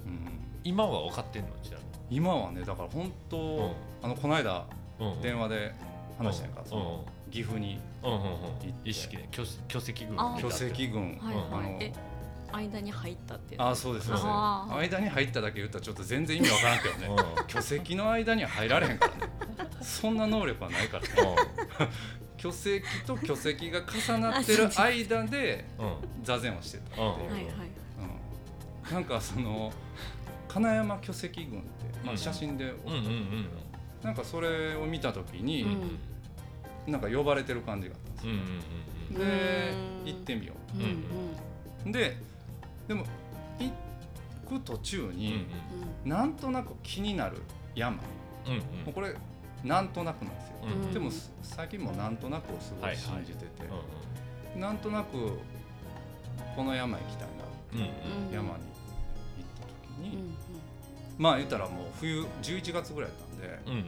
[0.05, 1.49] うん、今は分かってんの？
[1.63, 1.77] ちな
[2.09, 3.71] 今はねだから本当、うん。
[4.03, 4.65] あのこの間
[4.99, 5.73] みに電話で
[6.17, 8.21] 話したんか、うんその岐阜にうんうんうん。
[8.21, 8.27] 行
[8.69, 9.27] って意識で。
[9.31, 10.15] 巨巨石群。
[10.17, 11.17] あ巨石群。
[11.21, 11.35] はい。
[11.51, 11.91] あのえ
[12.55, 14.25] 間に入ったってあそうですそうです。
[14.27, 14.75] あー。
[14.75, 17.23] 間に入っただけ言ったらちょっと全然意味わからんけどね。
[17.47, 19.31] 巨石の間には入られへんからね。
[19.81, 21.35] そんな能力はないからね。
[22.37, 25.65] 巨石と巨石が重なってる間で
[26.23, 29.73] 座禅をしてたっていう、なんかその
[30.47, 31.59] 金山巨石群って、
[32.03, 32.17] まあ、うん。
[32.17, 33.49] 写真で、うんうんうん
[34.03, 35.67] なんかそれを見た時に、う
[36.89, 36.91] ん。
[36.91, 38.45] なんか呼ばれてる感じがあったんですうんうんよ、
[39.09, 39.15] うん。
[39.15, 40.05] でうん。
[40.05, 40.77] 行ってみよう。
[40.77, 40.81] ん
[41.85, 41.89] うん。
[41.89, 42.15] うで
[42.87, 43.03] でも
[43.59, 45.47] 行く途中うんに、
[46.03, 46.09] うん。
[46.09, 47.41] なんとなく気になる
[47.75, 47.97] 山。
[47.97, 48.03] も
[48.47, 48.59] うんうん。
[48.89, 49.15] うこれ
[49.63, 51.09] なんとなくなんですよ、うんでも
[51.41, 53.47] 最近もなんとなくをすごい信じてて、
[54.55, 55.39] うなんとなく
[56.55, 57.27] この山行きたい
[57.73, 58.33] な、んうんうん。
[58.33, 58.57] 山に行っ
[59.59, 60.35] た時に、うん
[61.17, 63.83] まあ言ったらもう冬11月ぐらいだったんで、うんうん。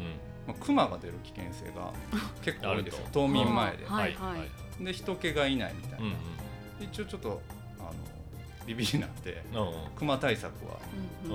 [0.48, 1.92] まあ、熊が出る危険性が
[2.42, 3.02] 結構多いんですよ。
[3.04, 4.36] ある冬眠前で、はいは
[4.80, 4.84] い。
[4.84, 6.14] で人気がいないみたいな、うん。
[6.80, 7.42] 一応ちょっと
[8.68, 9.62] ビビりになってうん。
[9.62, 10.78] うん熊対策は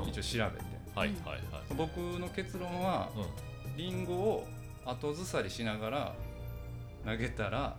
[0.06, 0.64] 一応調べて、
[0.94, 1.74] はいはいはい。
[1.74, 3.76] 僕の結論はうん。
[3.76, 4.46] リンゴを
[4.84, 6.14] 後ずさりしながら
[7.06, 7.76] 投げたら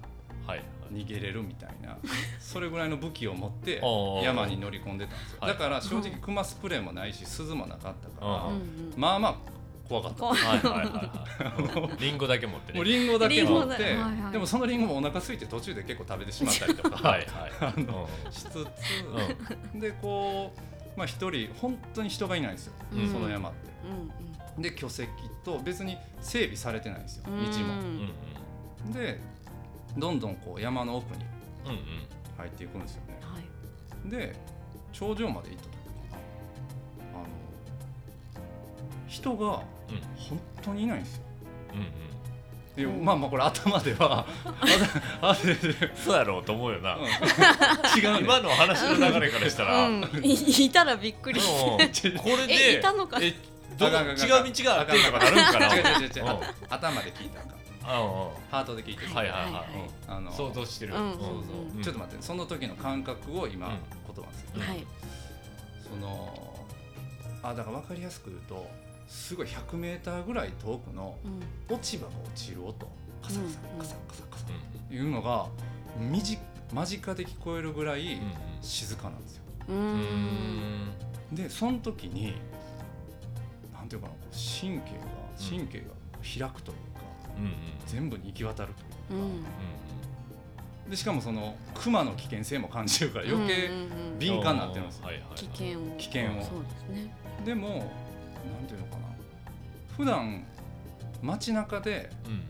[0.91, 1.97] 逃げれるみたいな
[2.39, 3.81] それぐらいの武器を持って
[4.23, 5.37] 山に乗り込んでたんですよ。
[5.41, 5.53] はい。
[5.53, 8.49] だから正直クマスプレーもないし鈴もなかったから
[8.97, 9.52] まあまあ
[9.87, 10.25] 怖かった。
[10.25, 12.01] はいはいはいはい。
[12.01, 12.79] リンゴだけ持ってね。
[12.79, 13.97] もうリンゴだけ持って、
[14.31, 17.51] でもそのリンゴもお腹空いて途中で結構食べてしまったりとか、 はいはい。
[17.59, 18.67] あのしつつ、
[19.79, 20.53] でこ
[20.95, 23.11] うまあ一人本当に人がいないんですよ、うん。
[23.11, 23.57] その山って。
[23.87, 24.23] うん
[24.61, 25.07] で巨石
[25.43, 27.23] と別に整備されてないんですよ。
[27.25, 27.39] 道うん。
[27.41, 27.47] も。
[27.49, 27.49] う
[27.85, 28.09] ん
[28.85, 28.93] うん。
[28.93, 29.19] で
[29.97, 31.25] どんどんこう山の奥に
[31.65, 31.79] うんうん。
[32.37, 33.17] 入っていくんですよね。
[33.21, 34.09] はい。
[34.11, 34.35] で
[34.91, 35.63] 頂上まで行っ
[39.13, 39.61] 人がうん。
[40.17, 41.23] 本当にいないんですよ。
[41.73, 41.85] うんうん。
[42.75, 44.25] いやうんまあまあこれ頭では
[45.21, 45.55] ああで
[45.95, 46.95] そうやろうと思うよな。
[46.95, 47.03] うん。
[47.99, 50.03] 違うね今の話の流れからしたら、うん。
[50.23, 51.39] いいたらびっくり。
[51.39, 52.17] うん。
[52.17, 53.19] これでえいたのか？
[53.21, 53.35] え
[53.77, 55.75] ど違う道があってとかなるんかな？
[55.75, 56.39] 違う違う違う違う。
[56.69, 58.29] 頭で聞いたんうんうん。
[58.49, 59.51] ハートで聞いてるはいはいはい、
[60.07, 60.35] あのうん。
[60.35, 61.11] 想像してる、うん。
[61.13, 61.31] そうそう、
[61.75, 61.79] う。
[61.79, 63.73] んちょっと待ってその時の感覚を今、うん。
[64.15, 64.87] 言葉にする、うんはい。
[65.89, 66.63] その
[67.43, 68.67] あだから分かりやすく言うと
[69.07, 71.75] すごい 100m ぐらい遠くのうん。
[71.75, 72.87] 落ち葉が落ちる音。
[73.21, 74.45] カサカサうんカサカサカサ。
[74.89, 75.47] ういうのが
[75.97, 76.37] みじ
[76.73, 78.21] 間近で聞こえるぐらいん
[78.61, 79.43] 静かなんですよ。
[81.31, 82.33] でその時に
[83.73, 85.03] なんていうかなこう神経が
[85.37, 85.85] 神経が
[86.21, 87.01] 開くというか、
[87.87, 88.73] 全部に行き渡る
[89.07, 89.25] というう
[90.87, 90.89] ん。
[90.89, 93.69] でしかもその熊の危険性も感じるから余計
[94.19, 95.97] 敏感になってるんですよ危険を。
[95.97, 96.43] 危険を。
[96.43, 97.15] そうですね。
[97.45, 97.91] でも
[98.51, 99.03] なんていうのかな。
[99.95, 100.43] 普段
[101.21, 102.41] 街中でうん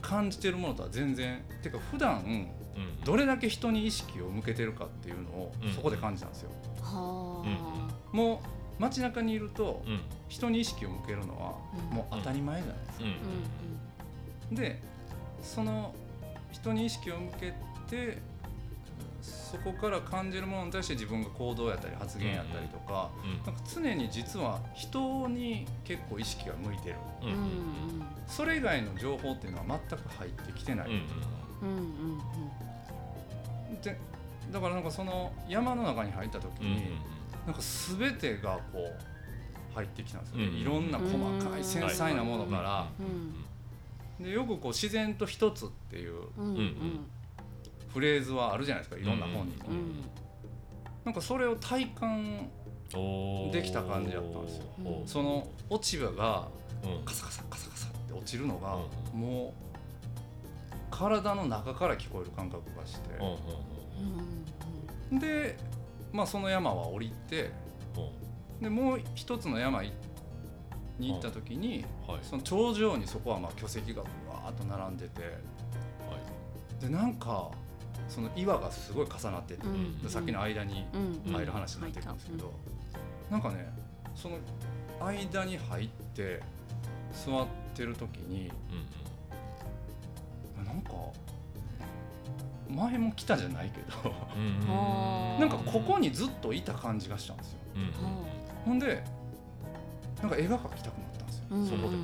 [0.00, 1.42] 感じてるものとは全然。
[1.62, 3.00] てか普段うんうん。
[3.04, 6.50] どれだけ人に意識を向けてるかっていうのをうんそこで感じたんですよ。
[6.82, 7.42] は
[8.12, 8.16] あ。
[8.16, 8.38] もう
[8.82, 10.00] 街中にいるとうん。
[10.28, 11.56] 人に意識を向けるのは
[11.90, 11.96] うん。
[11.96, 13.04] もう当たり前じゃないですか。
[14.52, 14.82] で
[15.42, 15.94] その
[16.52, 17.52] 人に意識を向け
[17.88, 18.18] て
[19.50, 23.30] そこから感じるものに対して自分が行動やったり発言やったりとか、うん。
[23.44, 26.96] なんか常に実は人に結構意識が向いてる。
[27.22, 27.28] うん。
[27.28, 27.42] うんうん
[28.26, 31.78] それ以外の情報っていうのは全く入ってきてない、うんうんうん。
[31.78, 31.82] う
[33.74, 33.98] んで
[34.52, 36.82] だからなんかその山の中に入った時うんうんに、
[37.46, 37.60] なんか
[37.98, 47.10] 全てがこう入ってきたんですよね、うんいろんな細かい繊細なものから、うんでよくこう自然と一つっていううんうんうん
[47.88, 49.74] フレーズはあるじゃないですかいろんな本にも、うん。
[49.74, 50.04] うん
[51.04, 52.50] なんかそれを体感
[53.50, 54.64] できた感じだったんですよ。
[55.06, 56.48] その落ち葉が
[56.84, 57.04] うん。
[57.04, 58.76] カサカサカサカサって落ちるのが、
[59.14, 59.68] うもう
[60.90, 65.18] 体の中から聞こえる感覚がして、うんうんうん。
[65.18, 65.56] で、
[66.12, 67.52] まあ、その山は降りて
[68.60, 68.62] うん。
[68.62, 69.92] でもう一つの山に
[71.00, 72.18] 行った時に、はい。
[72.22, 75.22] その頂上にそこはまあ巨石がぶわーっと並んでて。
[75.22, 76.80] はい。
[76.82, 77.50] でなんか
[78.08, 80.02] その岩がすごい重なってて、うん。
[80.02, 80.86] でさっきの間に
[81.26, 81.32] うん。
[81.32, 82.52] 入る話になってくるんですけど、
[83.30, 83.72] なんかね
[84.14, 84.38] その
[85.00, 86.42] 間に入って
[87.12, 88.50] 座ってる時に
[90.58, 90.92] うんなんか
[92.68, 94.14] 前も来たじゃないけど
[95.38, 97.58] なんかここにずっといた感じがしたんですよ。
[97.76, 97.90] うんうん。
[98.64, 99.02] ほんで
[100.20, 101.66] なんか絵が描きたくなったんですよ、うん。
[101.66, 101.86] そこで。
[101.86, 101.98] うんうん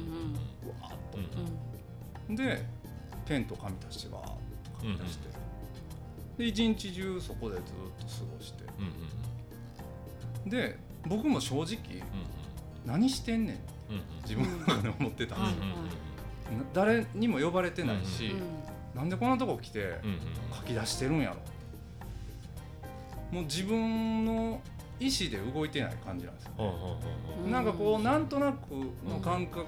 [0.65, 0.97] うわーっ
[2.29, 2.37] うん。
[2.37, 2.65] とで
[3.27, 4.35] ペンと紙出してわーっ
[4.81, 5.29] と書き出して、
[6.39, 8.65] で一日中そこでずっと過ごして。
[8.79, 12.03] うんうんで僕も正直
[12.85, 13.57] 何してんねん。
[13.91, 14.03] うんうん。
[14.25, 15.65] 自分の中で思ってたんですよ、
[16.53, 16.59] うん。
[16.59, 18.43] な誰にも呼ばれてないし、うん
[18.95, 20.19] なんでこんなとこ来てうんうん
[20.55, 21.37] 書き出してるんやろ。
[23.33, 24.61] もう自分の
[25.01, 27.49] 意思で動いてない感じなんですようんうんうんう。
[27.49, 27.51] ん。
[27.51, 28.71] なんかこうなんとなく
[29.09, 29.65] の感覚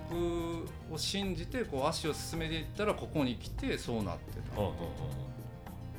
[0.93, 4.61] を信じてこう足を進めていったらここに来てそうなってた。
[4.61, 4.73] うんうん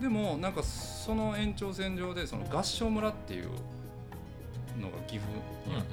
[0.01, 3.45] でもなんかその延長線上でその合唱村っていう
[4.79, 5.31] のが岐阜
[5.67, 5.83] にあっ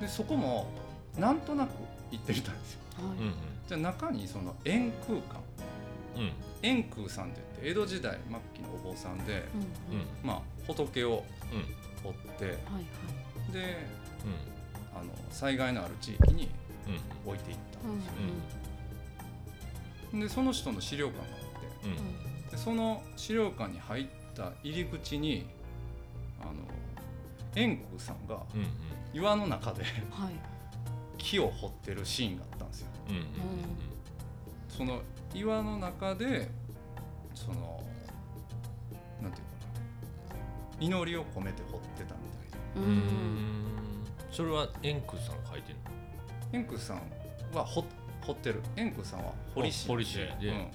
[0.00, 0.66] てでそこも
[1.16, 1.70] なんとなく
[2.10, 2.80] 行ってみたんですよ。
[2.98, 3.18] はい
[3.68, 5.40] じゃあ中にその円空間。
[6.16, 6.22] うん。
[6.22, 6.32] うん
[6.64, 9.44] 円空さんって言って江戸時代末期のお坊さんで、
[9.90, 9.98] うん。
[9.98, 12.02] うんまあ、仏をうん。
[12.04, 12.58] 彫ってはいは
[13.50, 13.52] い。
[13.52, 13.78] で
[14.24, 15.00] うん。
[15.00, 16.48] あの災害のある地域に
[16.86, 17.32] うん。
[17.32, 18.06] 置いていったうんんです
[20.14, 21.30] よ、でその人の資料館があっ
[21.82, 21.90] てう
[22.28, 25.46] んでその資料館に入った入り口に
[26.40, 26.52] あの
[27.56, 28.68] 円空さんがうんうん。
[29.14, 30.34] 岩の中ではい。
[31.18, 32.86] 木を掘ってるシーンがあったんですよ。
[33.08, 33.24] うんうん
[34.68, 35.00] その
[35.34, 36.50] 岩の中で
[37.34, 37.82] その
[39.20, 40.36] なんていうか
[40.80, 40.86] な。
[40.86, 42.82] 祈りを込めて掘ってたみたいな。
[42.82, 42.88] ううん。
[42.88, 42.98] うん。
[42.98, 43.04] ん
[44.30, 45.90] それは円空さんが書いてるの？
[46.58, 47.00] 円空さん
[47.54, 47.84] は掘
[48.22, 48.62] 掘ってる。
[48.76, 50.28] 円空さんは堀師あ堀師で。
[50.42, 50.66] うん、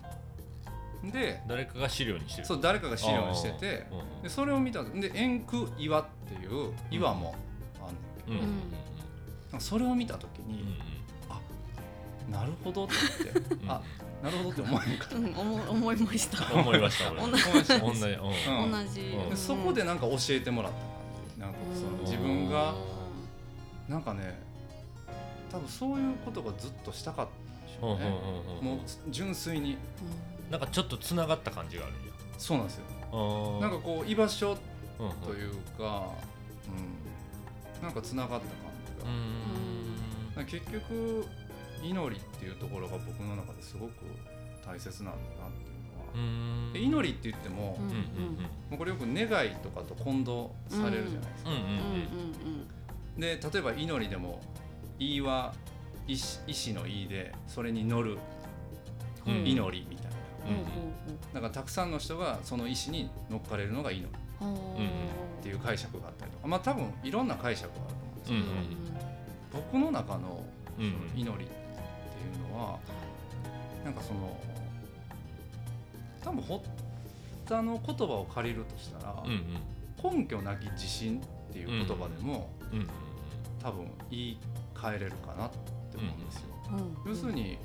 [1.11, 2.47] で誰かが資料にしてる。
[2.47, 3.87] そう誰かが資料にしてて
[4.23, 7.35] でそれを見たで円空岩っていう岩も
[7.79, 8.49] あんねん。
[9.51, 10.77] けど、それを見た時に、うんうん
[12.29, 12.93] なるほどって
[13.69, 13.81] あ
[14.21, 16.53] なるほどって思えんかっうん思思いました。
[16.53, 17.21] 思いました俺。
[17.21, 18.01] 同た思いました同じ。
[18.01, 20.89] 同じうそこでなんか教えてもらった感
[21.33, 21.39] じ。
[21.39, 22.75] なんかそのうん自分が
[23.87, 24.37] なんかね
[25.49, 28.09] 多分そういうことがずっとしたかったんでしょうね、
[28.61, 29.77] もう純粋に
[30.49, 31.93] なんかちょっとつながった感じがある。
[31.93, 33.59] んやそうなんですよ。
[33.61, 34.57] なんかこう居場所
[34.99, 36.11] うんうんというか、
[37.77, 38.47] うん、なんかつながった感
[38.97, 41.25] じが、うん結局
[41.83, 43.91] 祈りっていうところが僕の中ですごく
[44.65, 46.17] 大切なんだなっていうのは、う
[46.69, 47.77] んで祈りって言っても,、
[48.71, 51.75] うこれよく願いとかと混同されるじゃないですか、うんうんうんうん。
[51.75, 52.67] うん
[53.17, 54.39] で例えば祈りでも
[54.99, 55.53] 「意」は
[56.07, 58.19] 意志意志の「意」でそれに乗る
[59.25, 59.96] 祈りみ
[61.33, 64.07] だからたくさんの人がその意志に乗っかれるのが祈り
[64.39, 64.87] ほうほううん。
[64.87, 64.89] っ
[65.41, 66.47] ていう解釈があったりとか。
[66.47, 67.93] まあ多分いろんな解釈がある
[68.25, 69.07] と思うんですけど、うん
[69.71, 70.43] 僕の中の
[70.75, 71.19] そのうん。
[71.19, 72.79] 祈りっていうのは、
[73.83, 74.37] なんかその
[76.23, 76.61] 多分堀
[77.45, 79.31] 田の言葉を借りるとしたら、うん
[80.11, 80.17] うん。
[80.19, 82.87] 根拠なき自信っていう言葉でも、うんうん
[83.59, 84.39] 多分言い
[84.75, 86.41] 換えれるかなって思うんですよ。
[87.05, 87.11] うん。
[87.11, 87.57] 要するに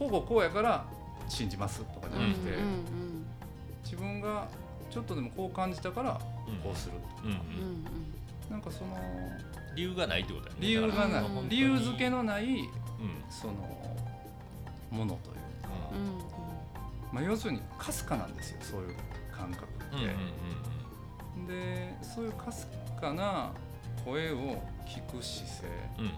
[0.00, 0.84] こうこうこうやから
[1.28, 3.26] 信じますとかじゃなくて、うんうん
[3.82, 4.46] 自分が
[4.90, 6.56] ちょっとでもこう感じたからうん。
[6.58, 7.36] こうする、うんうん。
[7.36, 7.84] うん
[8.50, 8.96] なんかその
[9.74, 10.60] 理由がないってことだよね。
[10.66, 12.66] 理由がない、理由付けのないうん。
[13.30, 13.54] その
[14.90, 17.14] ものというか、うん。
[17.14, 18.96] まあ、要するにかすかなんですよそういう
[19.32, 19.96] 感覚って。
[19.96, 22.68] うんうんでそういうかす
[23.00, 23.50] かな
[24.04, 25.68] 声を聞く姿勢。
[25.98, 26.12] うんうん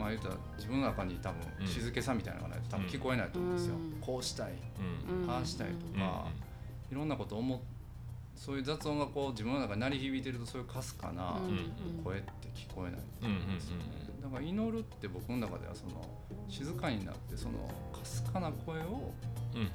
[0.00, 1.36] まあ言うたら自分の中に多うん。
[1.58, 4.00] 分静けさみたいなのがないと多分聞こえないと思うんですよ、うん。
[4.00, 4.52] こうしたい
[5.28, 5.92] ああしたいとうん。
[6.00, 6.26] か、
[6.90, 7.58] いろんなこと思っ
[8.34, 12.02] そういう雑音がこう自分の中に鳴り響いてるとそういうかすかなうん。
[12.02, 13.76] 声って聞こえないですよ。
[13.76, 13.84] ね
[14.22, 15.92] だから祈るって僕の中ではその
[16.48, 17.58] 静かになってその
[17.92, 19.12] かすかな声を
[19.54, 19.68] うんうん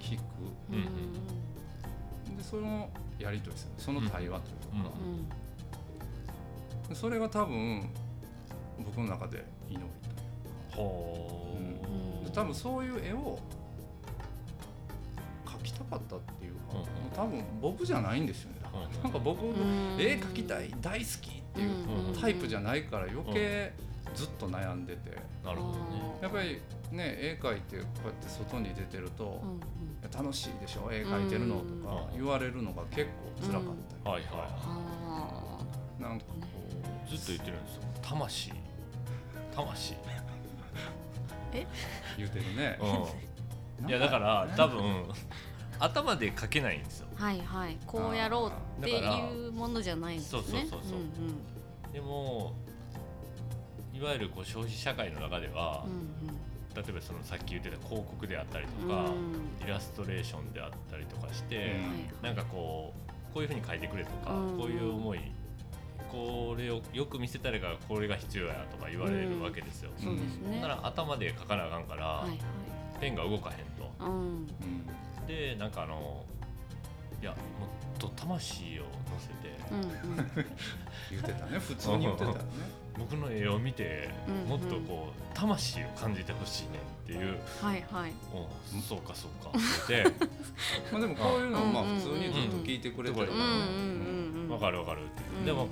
[0.00, 0.22] 聞く。
[0.70, 0.78] うんう
[2.32, 6.88] んでそのやり取りですよねその対話というか、うん。
[6.88, 7.90] でそれが多分
[8.84, 9.84] 僕の中で祈り
[10.72, 12.32] といううん。
[12.32, 13.38] 多分そういう絵を
[15.44, 16.86] 描きたかったっていうか、うんうん。
[17.14, 18.82] 多分僕じゃないんですよね、だから。
[18.84, 19.96] うんうんなんか僕、うん。
[19.98, 23.72] 絵描きたい大好きっていううんタイプじゃないから余計
[24.14, 25.16] ずっと悩んでて。
[25.44, 26.18] なるほどね。
[26.22, 26.60] やっぱり
[26.92, 29.56] ね絵描いてこうやって外に出てるとうんうん
[30.02, 30.90] 「いや楽しいでしょ？
[30.92, 33.06] 絵描いてるの」とかうん言われるのが結
[33.40, 33.62] 構辛かっ
[34.04, 35.64] たはいはは
[35.98, 36.34] り、なんかこ
[37.06, 37.82] いずっと言ってるんですよ。
[38.02, 38.52] 魂
[39.54, 39.94] 魂。
[41.52, 41.56] う
[42.16, 42.78] 言うてるね、
[43.80, 43.88] うん。
[43.88, 45.04] いやだから多分
[45.80, 47.08] 頭で書けないんですよ。
[47.18, 47.76] あはいはい。
[47.86, 50.42] こうやろうっていうものじゃないんですね。
[50.42, 50.98] そうそうそうそう。
[50.98, 52.52] んでも
[53.92, 56.26] いわゆるこう消費社会の中ではうん
[56.72, 59.66] 例えばそのさっき言ってた広告であったりとうんかうん。
[59.66, 61.78] イラストレーションであったりとかしてうんはい。
[62.22, 64.58] なんかこうこういうふうに書いてくれとかうん。
[64.58, 65.20] こういう思い
[66.10, 69.90] これをよく見せたいからこれが必要やとか言われるわけですよ。
[69.96, 70.60] そうですね。
[70.60, 72.38] だから頭で書かなあかんからはいはい。
[73.00, 74.04] ペンが動かへんと。
[74.04, 74.12] うん。
[74.12, 74.46] うん
[75.26, 76.24] でなんかあの
[77.22, 79.56] いやもっと魂を乗せて。
[79.70, 80.16] うんうん。
[81.10, 81.58] 言ってたね。
[81.58, 82.40] 普通に言ってたよね。
[82.98, 86.68] 僕の絵を見てうんもっとこう魂を感じてほしいね
[87.04, 87.38] っていう。
[87.62, 88.12] はいはい。
[88.32, 88.48] お
[88.80, 89.50] そうかそうか。
[89.56, 90.02] って。
[90.02, 90.26] 言って
[90.92, 95.44] まあでもこういうのをまあうん普通にずっと聞いてくれてるからうんうんねうんうんわかるわかるってうん。
[95.44, 95.68] でも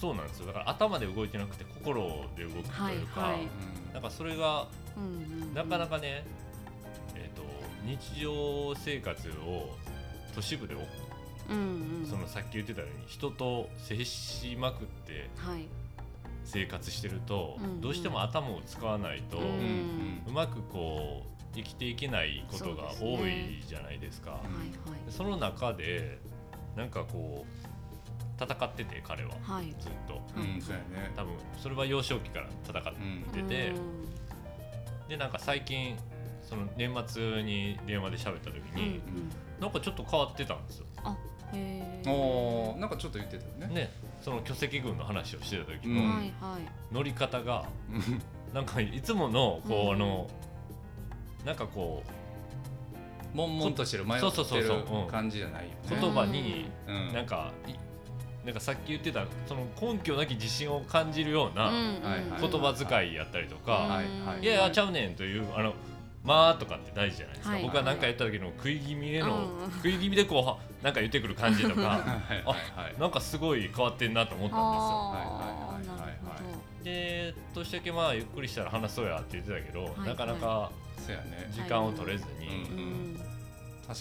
[0.00, 0.46] そうなんですよ。
[0.46, 3.40] だから頭で動いてなくて心で動くというか、はいはい。
[3.42, 3.48] うん
[3.92, 6.24] なんかそれがうんうんなかなかね、
[7.16, 7.42] えー、と
[7.84, 9.70] 日常生活を
[10.34, 10.78] 都市部でお
[11.52, 12.06] うんうん。
[12.08, 15.66] そのさっき言ってたように人と接しまくってはい。
[16.44, 17.80] 生活してると、うんうん。
[17.80, 24.32] どうしても頭を使わないと、ううんうまくこう生きていけないことが多いじゃないですか。
[24.32, 24.40] はい
[24.90, 25.00] はい。
[25.10, 26.18] その中で
[26.76, 27.77] なんかこう
[28.40, 29.30] 戦ってて彼は。
[29.42, 29.74] はい。
[29.80, 30.20] ずっと。
[30.36, 31.10] うんそうやね。
[31.16, 33.32] 多分それは幼少期から戦っうん。
[33.32, 33.72] てて、
[35.08, 35.96] でなんか最近
[36.42, 38.82] その年末に電話で喋った時うん。
[38.82, 39.00] に、
[39.60, 40.86] なんかちょっと変わってたんですよ。
[41.54, 43.74] へおーなんかちょっと言ってたよね。
[43.74, 45.94] ねその巨石群の話をしてた時うん。
[45.96, 46.94] のはいはい。
[46.94, 48.22] 乗り方がうん
[48.54, 49.92] なんかいつものこう、うん。
[49.94, 50.30] あの
[51.44, 52.02] なんかこ
[53.34, 55.08] 悶々としてる迷そうそうってるそうそううん。
[55.08, 55.98] 感じじゃないようね。
[56.00, 57.12] 言葉にうん。
[57.12, 57.72] なんかい
[58.44, 61.74] なんかさっき言ってたその根拠なき自信を感じるようなはい
[62.30, 64.42] はい言葉遣いやったりとか、はいはい。
[64.42, 64.56] いやい。
[64.64, 65.74] やちゃうねんというあの
[66.24, 69.72] まあとかって大事じゃないですか、はい僕は何か言った時の食い気味での、うん。
[69.72, 73.00] 食い気味でこうはなんか言ってくる感じとかはいはいはい。
[73.00, 75.30] なんかすごい変わってんなと思ったんあはいは
[75.84, 76.18] いはいはい。
[76.22, 81.50] あなるほですよで年だけまあゆっくりしたら話そうやって言ってたけど、いなかなかそうやね。
[81.52, 83.18] 時間を取れずに、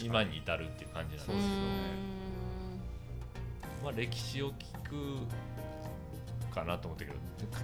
[0.04, 2.17] 今に至るっていう感じなんですけど、そうですよね
[3.88, 4.54] まあ、歴史を聞
[6.50, 7.18] くかなと思ったけど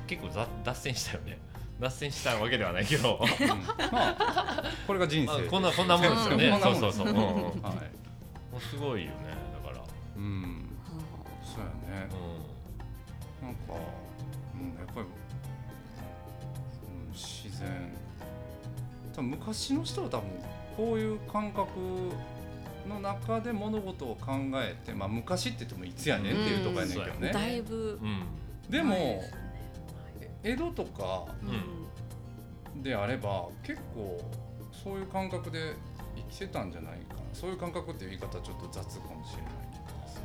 [0.07, 1.37] 結構ざ脱線したよね。
[1.81, 3.19] 脱線したわけではないけど。
[3.21, 3.47] うん。
[3.91, 7.15] まあこれが人生まあこんなこんなもんですよね、こんそうそうそう、うん。
[7.61, 7.73] は
[8.57, 9.15] うすごいよね
[9.65, 9.81] だから、い
[10.15, 10.69] うん。
[11.43, 11.59] そう
[11.91, 12.07] やね。
[13.41, 13.73] うなんか、
[14.55, 15.07] うん、やっぱり、
[16.87, 17.69] うん、自然。
[19.13, 20.29] 多分昔の人は多分
[20.77, 21.67] こういう感覚
[22.87, 27.99] の中で物事を考えて、まあ、昔って言ってもいつやねんっていうとこやねんけどね、だいぶ。
[28.69, 29.31] でもね
[30.43, 31.25] 江戸とか
[32.75, 32.83] うん。
[32.83, 34.19] であれば結構
[34.71, 35.75] そういう感覚で
[36.15, 37.21] 生きてたんじゃないかな。
[37.33, 40.21] そういう感覚っていう言い方はちょっと雑かもしれないんですけ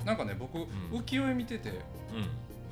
[0.00, 0.06] ど。
[0.06, 0.62] なんかね僕、ん。
[0.92, 1.76] 浮世絵見ててうん。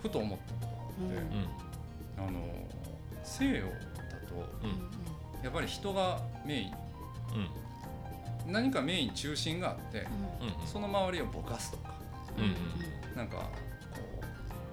[0.02, 2.40] ふと思ったことがあって、あの
[3.22, 3.70] 西洋だ
[4.28, 5.44] とうん。
[5.44, 6.68] やっぱり人がメイン。
[6.68, 7.48] うん
[8.46, 10.06] 何かメイン中心があって
[10.40, 11.94] うんその周りをぼかすとか
[12.36, 12.46] うんう
[13.14, 13.44] んなんかこ
[14.20, 14.24] う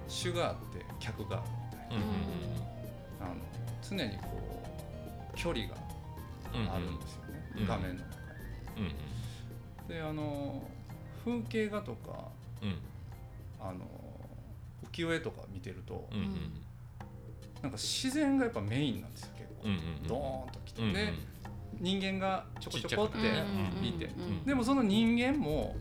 [0.08, 2.06] 主があって客があるみたいな。
[3.22, 3.34] あの
[3.82, 4.62] 常にこ
[5.34, 5.74] う距離が
[6.72, 8.16] あるんですよね、うん画面の中
[8.80, 8.94] に。
[9.88, 10.62] であの
[11.24, 12.28] 風景画とか
[12.62, 12.78] うん。
[13.62, 13.80] あの
[14.90, 16.08] 浮世絵とか見てると、
[17.60, 21.12] なんか自然がやっぱメインなんですよ結構、ドーンときて、うんで
[21.80, 23.18] 人間がちょこちょこって
[23.80, 25.76] 見て、うんでもその人間も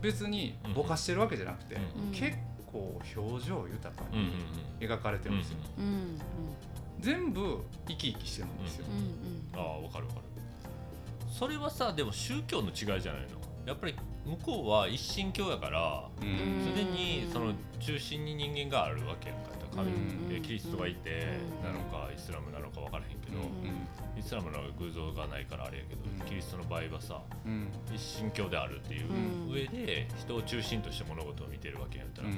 [0.00, 2.10] 別にぼかしてるわけじゃなくて、うん。
[2.12, 4.32] 結構表情豊かに
[4.80, 5.58] 描かれてるんですよ、
[6.98, 8.86] 全部生き生きしてるんですよ、
[9.54, 10.24] うんああわかるわかる。
[11.30, 13.28] それはさでも宗教の違いじゃないの？
[13.66, 16.24] やっぱり向こうは一神教やからす
[16.76, 20.28] でにその中心に人間があるわけやんか神うん。
[20.28, 21.26] でキリストがいて
[21.60, 21.72] うん。
[21.72, 24.18] なのかイスラムなのか分からへんけど、うん。
[24.18, 26.26] イスラムの偶像がないからあれやけど、うん。
[26.26, 27.68] キリストの場合はさうん。
[27.94, 29.52] 一神教であるっていううん。
[29.52, 32.34] 上で人を中心として物事を見てるわけやったら、うん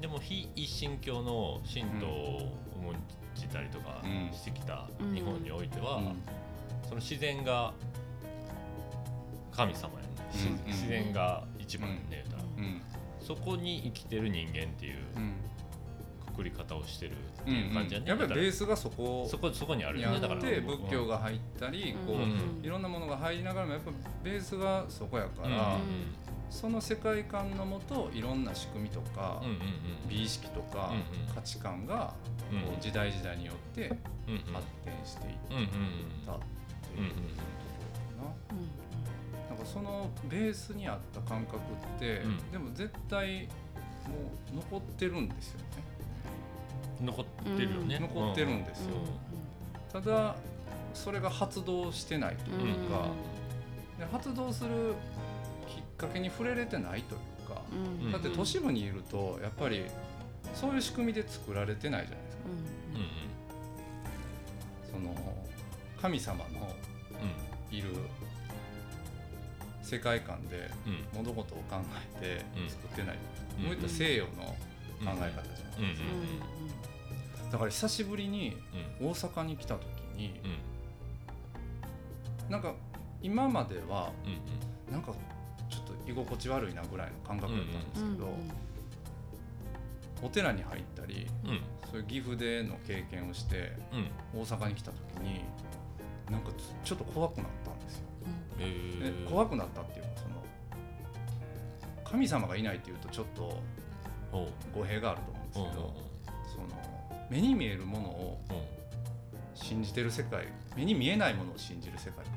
[0.00, 2.94] でも非一神教の神道を重ん
[3.34, 4.32] じたりとかうん。
[4.32, 5.14] してきたうん。
[5.14, 6.16] 日本においては、うん。
[6.84, 7.72] その自然が
[9.52, 15.32] 神様や自然が一番やね、たそこに生きてる人間っていううん。
[16.26, 17.14] くくり方をしてるっ
[17.44, 19.26] てうんいう感じやね、やっぱりベーススがそこ。
[19.28, 20.20] そこそこにあるよね。
[20.20, 20.40] だから。
[20.40, 22.60] って仏教が入ったりこうん。
[22.62, 23.90] ういろんなものが入りながらもやっぱ
[24.22, 25.78] ベースがそこやかうんうんら
[26.48, 29.58] その世界観のもといろんな仕組みとかうんうん
[30.08, 30.96] 美意識とかうん
[31.28, 31.34] うん。
[31.34, 32.14] 価値観が
[32.52, 35.34] うんこう時代時代によって発展していっ
[36.24, 37.20] たっていうとこ
[38.22, 38.58] ろかな。
[39.58, 41.60] かそのベースにあった感覚っ
[41.98, 42.50] て、うん。
[42.50, 43.48] でも絶対
[44.06, 44.14] も
[44.52, 45.66] う残ってるんですよね。
[47.02, 48.94] 残ってるよね、うん残ってるんですよ。
[49.92, 50.36] ただ
[50.94, 53.06] それが発動してないというか、
[53.98, 54.94] で発動する
[55.66, 57.74] きっかけに触れれてないというか、う
[58.08, 58.12] ん。
[58.12, 59.84] だって都市部にいるとやっぱり
[60.54, 62.42] そういう仕組みで作られてないじゃないですか、
[64.94, 65.02] うん。
[65.02, 65.34] うんその
[66.00, 66.74] 神様の
[67.70, 67.88] いる
[69.88, 71.06] 世界観でうん。
[71.24, 71.76] 物事を考
[72.20, 72.68] えてうん。
[72.68, 73.18] 作ってない、
[73.58, 73.64] うん。
[73.64, 74.36] もういったら西洋の考
[75.00, 75.34] え方じゃない、
[75.78, 75.84] うん。
[75.84, 75.86] う
[77.48, 77.50] ん。
[77.50, 78.54] だから久しぶりに
[79.00, 79.06] うん。
[79.08, 80.48] 大阪に来た時にう
[82.48, 82.50] ん。
[82.50, 82.74] なんか
[83.22, 84.12] 今までは
[84.88, 85.12] うんなんか
[85.70, 88.28] ちょっと居心地悪いなぐらいの感覚だったんですけど、
[90.22, 91.26] お寺に入ったり
[91.90, 93.72] そういう岐阜での経験をして
[94.34, 94.40] うん。
[94.40, 95.40] 大阪に来た時に
[96.30, 96.50] なんか
[96.84, 98.07] ちょっと怖くなったんですよ。
[99.28, 100.44] 怖くなったっていうかその
[102.04, 103.60] 神様がいないっていうとちょっと
[104.74, 105.94] 語弊があると思うんですけど
[106.54, 106.66] その
[107.30, 108.40] 目に見えるものを
[109.54, 112.30] 信じてる世界目に見えないものを信じる世界か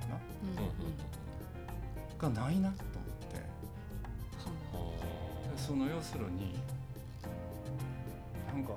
[2.19, 2.29] な？
[2.29, 3.41] がないなと思って。
[5.57, 6.59] そその要するに
[8.53, 8.73] なんか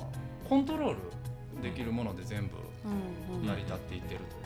[0.48, 2.56] コントロールできるもので全部
[3.46, 4.36] 成り立っていってると。
[4.36, 4.43] いう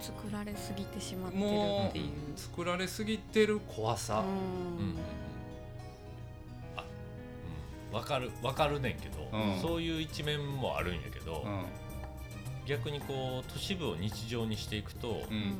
[0.00, 2.04] 作られすぎてしまっか、てるもっていう。
[2.06, 4.26] う作られすぎてる怖さ、うん。
[4.26, 4.34] うん。
[4.34, 4.36] う
[4.92, 4.94] ん。
[6.76, 6.84] あ
[7.90, 7.96] うん。
[7.96, 9.60] わかるわかるねんけど、うん。
[9.60, 11.64] そういう一面もあるんやけど、うん。
[12.66, 15.56] 逆にこう都市部を日常にしていくと、ううんん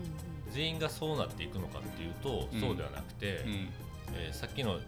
[0.51, 2.61] 全員がそうなっていくのかっていうと、うん。
[2.61, 3.69] そうではなくて、うん。
[4.15, 4.81] えーさっきの、えー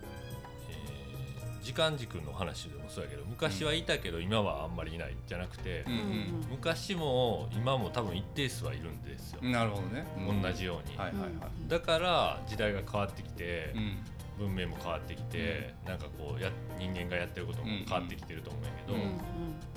[1.63, 11.31] 時間軸の話でもそうやけど昔はいたけど今はあんまりいないじゃなくて、うんうん昔も今も多分一定数はいるんですよ、うんなるほどね、うん同じように、はいはいはい。
[11.69, 13.99] だから時代が変わってきて、うん。
[14.39, 19.19] 文明も変わってきて、なんかこうや人間がやってることも変わってきてると思うんやけど、うんうん。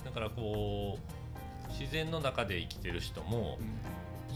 [0.05, 3.59] だからこう自然の中で生きてる人も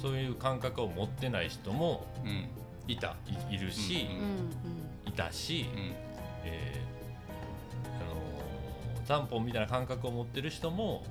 [0.02, 2.30] そういう感覚を持ってない人もうん。
[2.30, 2.50] うん
[2.89, 3.18] いた
[3.50, 4.24] いいるし、うんうん。
[4.24, 5.93] うんいたし、うん。
[6.43, 6.87] えーあ
[9.14, 11.03] のー、残本みたいな感覚を持ってる人も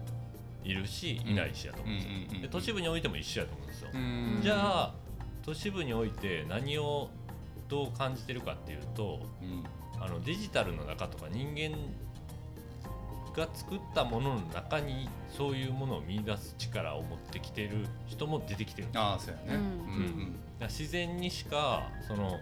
[0.64, 4.40] いるしいないしやと思うんですよ、で都市部においても一緒やと思うんですよ、うん。
[4.42, 4.94] じゃあ
[5.44, 7.09] 都市部において何を
[7.68, 9.64] どう感じてるかっていうとうん。
[9.99, 11.76] あのデジタルの中とか人間
[13.34, 19.03] が作ったものの中にそういうものを見出す力を持ってきてる人も出てきてるんですよ。
[19.03, 19.59] ああそうやね。
[19.59, 20.36] うん。
[20.62, 22.38] 自然にしかその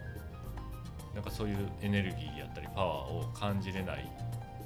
[1.13, 4.03] なんかそういうエネルギーやったりパワーを感じれない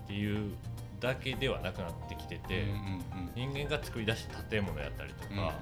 [0.03, 0.55] っていう
[0.99, 2.99] だけではなくなってきてて、うんうん
[3.35, 5.53] 人間が作り出した建物やったりとうんか、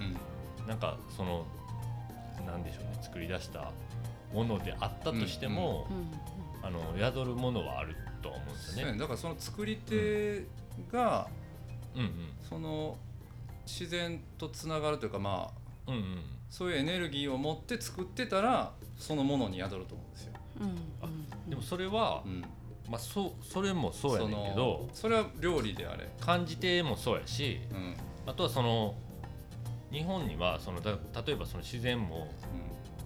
[0.67, 1.45] なんかその
[2.45, 3.71] なんでしょうね作り出した
[4.33, 5.87] ものであったとしても、
[6.63, 8.93] あの宿るものはあるとは思うんですよね。
[8.93, 10.45] ねだからその作り手
[10.91, 11.27] が
[11.95, 12.11] うんうん。
[12.47, 12.97] その
[13.65, 15.51] 自然とつながるというかま
[15.87, 16.21] あうんうん。
[16.49, 20.33] そういうエネルギーを持って作ってたらそのものに宿ると思うんですよ。
[20.61, 22.43] うんうんでもそれは、うん、
[22.89, 26.09] まあ、そうそれもそうやねんけどそれは料理であれ。
[26.21, 27.95] 感じてもそうやしうん。
[28.25, 28.95] あとはその
[29.91, 30.91] 日本にはそのだ
[31.25, 32.27] 例えばその自然も、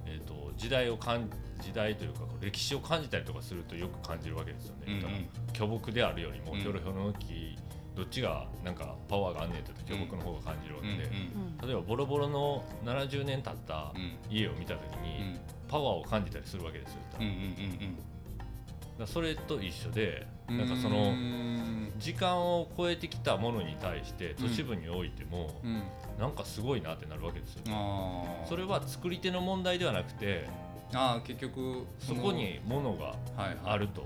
[0.06, 1.30] えー、と時代を感
[1.62, 4.84] 時代というか歴史を感じたりとかするとよく感じるわけですよね。
[4.88, 5.30] うんうん。
[5.54, 6.60] 巨木であるよりもうん。
[6.60, 7.58] ひょろひょろの木
[7.96, 11.68] どっちがなんかパワーがあんねんと巨木の方が感じるわうんうんけで、うん。
[11.68, 14.14] 例えばボロボロの70年経ったうん。
[14.30, 15.04] 家を見た時うん。
[15.04, 16.98] にパワーを感じたりするわけですよ。
[17.14, 18.11] だかうんうんら
[19.06, 20.58] それと一緒でうん。
[20.58, 25.82] なんかそうのん時間を超えてきたものに対して都市部においてもうん。
[26.20, 27.64] なんかすごいなってなるわけですよ。
[28.48, 30.48] それは作り手の問題ではなくて
[30.94, 33.16] あー結局のそこにものが
[33.64, 34.06] あると。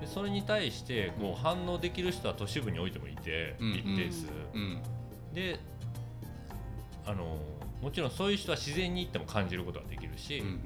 [0.00, 4.82] でそれに対してこう反応できる人は都市部においてもいてうん一定数、うん。
[5.32, 5.60] で
[7.04, 7.38] あの
[7.80, 10.60] もちろんそういう人は自然に行っても感じることができるし、うん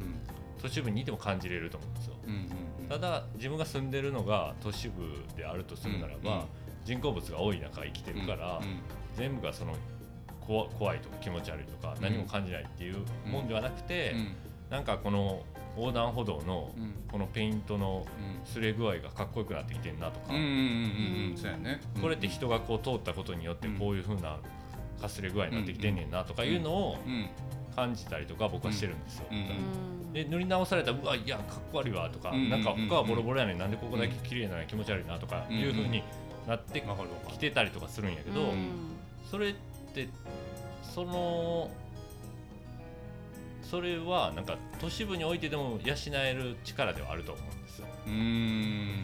[0.61, 2.14] 都市部にいても感じれると思うんですよ。
[2.24, 2.38] うんうん
[2.82, 2.88] うん。
[2.88, 5.02] ただ自分が住んでるのが都市部
[5.36, 6.44] であるとするならば、うんうん。
[6.84, 8.78] 人工物が多い中生きてるから、うん
[9.16, 9.74] 全部がその
[10.46, 12.02] 怖怖いとか気持ち悪いとかうん。
[12.02, 12.96] 何も感じないっていう
[13.26, 14.28] もんではなくて、うん。
[14.70, 15.42] なんかこの
[15.76, 16.94] 横断歩道のうん。
[17.11, 18.04] このペイントの
[18.44, 20.26] 擦れ具合がかっこよくなってきてんなとか、
[22.00, 23.78] これって人がこう通ったことによってうん。
[23.78, 24.38] こういう風な
[25.00, 27.28] かすれ具合になってきてんねんなとかいうのをうん
[27.77, 29.27] 感じたりとか僕はしてるんですよ。
[30.12, 36.03] で塗り直されたらうわいやかっこ悪いわとか、うんなんか他はボロボロやねんなんでここだけ綺麗なのに気持ち悪いなとかいう風に
[36.49, 36.83] なって
[37.29, 38.97] きてたりとかするんやけど、うん
[39.31, 39.55] それっ
[39.93, 40.09] て
[40.83, 41.70] その
[43.62, 47.87] それはなんか都市部においてでも養える力ではあると思うんですよ。
[48.07, 49.03] うーん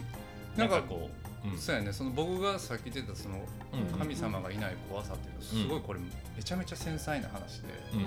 [0.56, 1.58] ななんかこう、うん。
[1.58, 1.92] そうやね。
[1.92, 3.36] その僕がさっき言ってたその
[3.72, 3.98] うん。
[3.98, 6.00] 神様がいない怖さっていうのはすごいこれ
[6.36, 7.98] めちゃめちゃ繊細な話でうん。
[7.98, 8.06] うん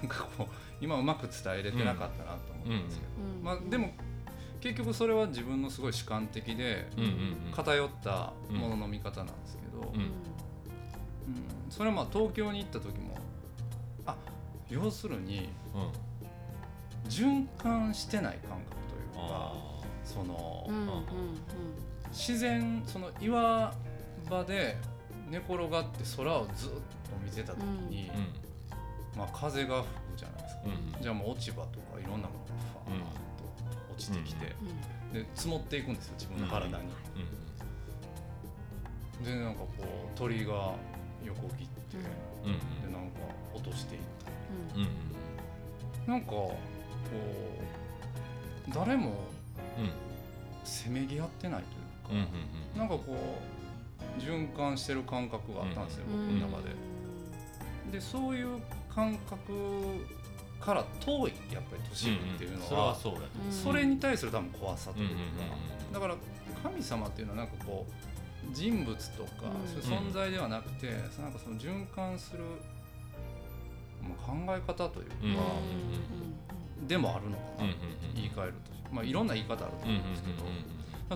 [0.00, 0.46] なんかこう
[0.80, 3.12] 今うまく伝えれてなかったなと思うんですけど。
[3.22, 3.42] うん。
[3.42, 3.90] まあでも
[4.60, 6.88] 結局それは自分のすごい主観的で
[7.52, 10.00] 偏ったものの見方なんですけど、うん。
[10.00, 10.10] うん。
[11.70, 13.16] それはまあ東京に行った時も
[14.06, 14.16] あ
[14.68, 16.12] 要するにうん。
[17.08, 19.54] 循環してない感覚というかあ
[20.04, 20.86] その、うんうん
[22.12, 23.74] 自然その岩
[24.30, 24.76] 場で
[25.28, 26.78] 寝転がって空をずっと
[27.24, 27.60] 見てた時
[27.90, 29.18] に、ーうん。
[29.18, 31.02] まあ、風が吹くじゃないですか、うん。
[31.02, 32.52] じゃあもう落ち葉とかいろんなものが
[32.84, 33.44] ファーッと
[33.92, 34.46] 落ちてきて、
[35.12, 36.84] で積もっていくんですよ自分の体に、
[39.20, 39.24] うん。
[39.24, 40.74] でなんかこう鳥が
[41.24, 41.96] 横切って、
[42.44, 42.52] うん。
[42.52, 43.18] でなんか
[43.54, 44.82] 落としていったうん。
[44.82, 44.88] うん。
[46.06, 46.56] なんかこ
[48.68, 49.10] う誰も
[49.78, 49.90] うん。
[50.64, 51.66] せめぎ合ってないと
[52.10, 52.30] いうか、
[52.74, 52.78] うんうん。
[52.78, 53.38] なんかこ
[54.18, 56.74] う循環してる感覚があったんですよ、うん僕の中で。
[57.92, 58.60] でそういう
[58.94, 59.52] 感覚
[60.60, 62.96] から遠いやっぱり都市部っていうのそれはは、
[63.50, 66.16] それに対する多分怖さというか、うんうんうんだから
[66.62, 70.90] 神様っていうのはなんかこう人物とか、うんそういう存在ではなくて、
[71.20, 72.44] なんかその循環する、
[74.00, 75.16] まあ、考え方というか、
[76.80, 78.52] うんでもあるのかな、うんうんうん言い換える
[78.88, 80.44] と、まあ、いろんな言い方あると思うんですけど、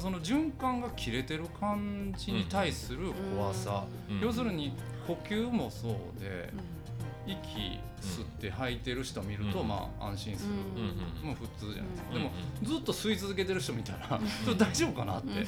[0.00, 4.16] その循環が切れてる感じに対する怖さ、うん。
[4.16, 4.72] うん要するに
[5.06, 6.52] 呼吸もそうで、
[7.26, 9.68] 息吸って吐いてる人見ると、うん。
[9.68, 10.58] まあ安心する、うん。
[10.58, 10.92] う
[11.24, 12.14] んもう普通じゃないですか、うん。
[12.14, 12.30] でも
[12.62, 15.44] ずっと吸い続けてる人見たら、それ大丈夫かなって、っ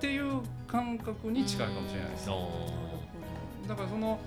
[0.00, 3.68] ていう感覚に近いかもしれないです、うん。
[3.68, 4.18] だからその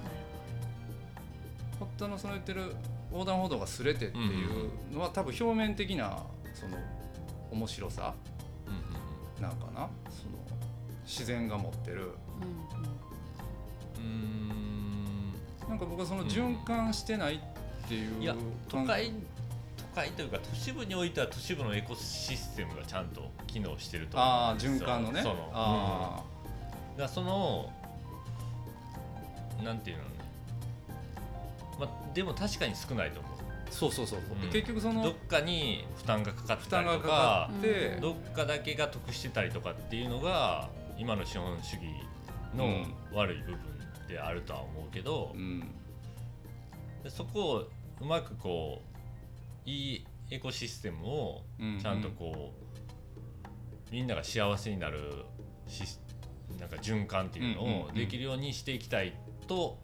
[1.79, 2.75] 堀田のその言ってる
[3.11, 4.43] 横断歩道がすれてってい
[4.91, 6.77] うのは、多分表面的なその
[7.51, 8.13] 面白さ
[9.43, 9.89] なんかな？
[10.09, 10.37] その
[11.05, 12.13] 自然が持ってる。
[13.97, 15.33] うんうん。
[15.67, 17.39] なんか僕はその循環してないっ
[17.87, 18.35] ていう、いや
[18.69, 19.11] 都会
[19.77, 24.73] 都会というか都市部においては都市部のエコシステムがちゃんと機能してると思ああうんですよ。
[24.73, 25.21] 循環のね。
[25.21, 26.23] そのあ
[26.97, 27.09] うん。
[27.09, 27.69] その
[29.61, 30.03] なんていうの？
[31.79, 33.32] まあでも確かに少ないと思う。
[33.32, 33.32] あ
[33.73, 34.51] そうそうそうそう、うん。
[34.51, 38.01] 結局そのどっかに負担がかかって負たりとかかかって、うん。
[38.01, 41.83] どっかだけが得してたりとかっていうのが今の資本主義
[42.55, 43.59] の悪い部分
[44.07, 45.61] であるとは思うけど、うん。
[47.03, 47.69] でそこを
[48.01, 48.81] うまくこ
[49.65, 51.79] ういいエコシステムをうん。
[51.79, 52.53] ちゃんとこ
[53.89, 55.25] う、みんなが幸せになる
[55.67, 55.99] シス
[56.59, 59.13] なんか循環っていうのうんうんうんをできるようにしていきたい
[59.47, 59.79] と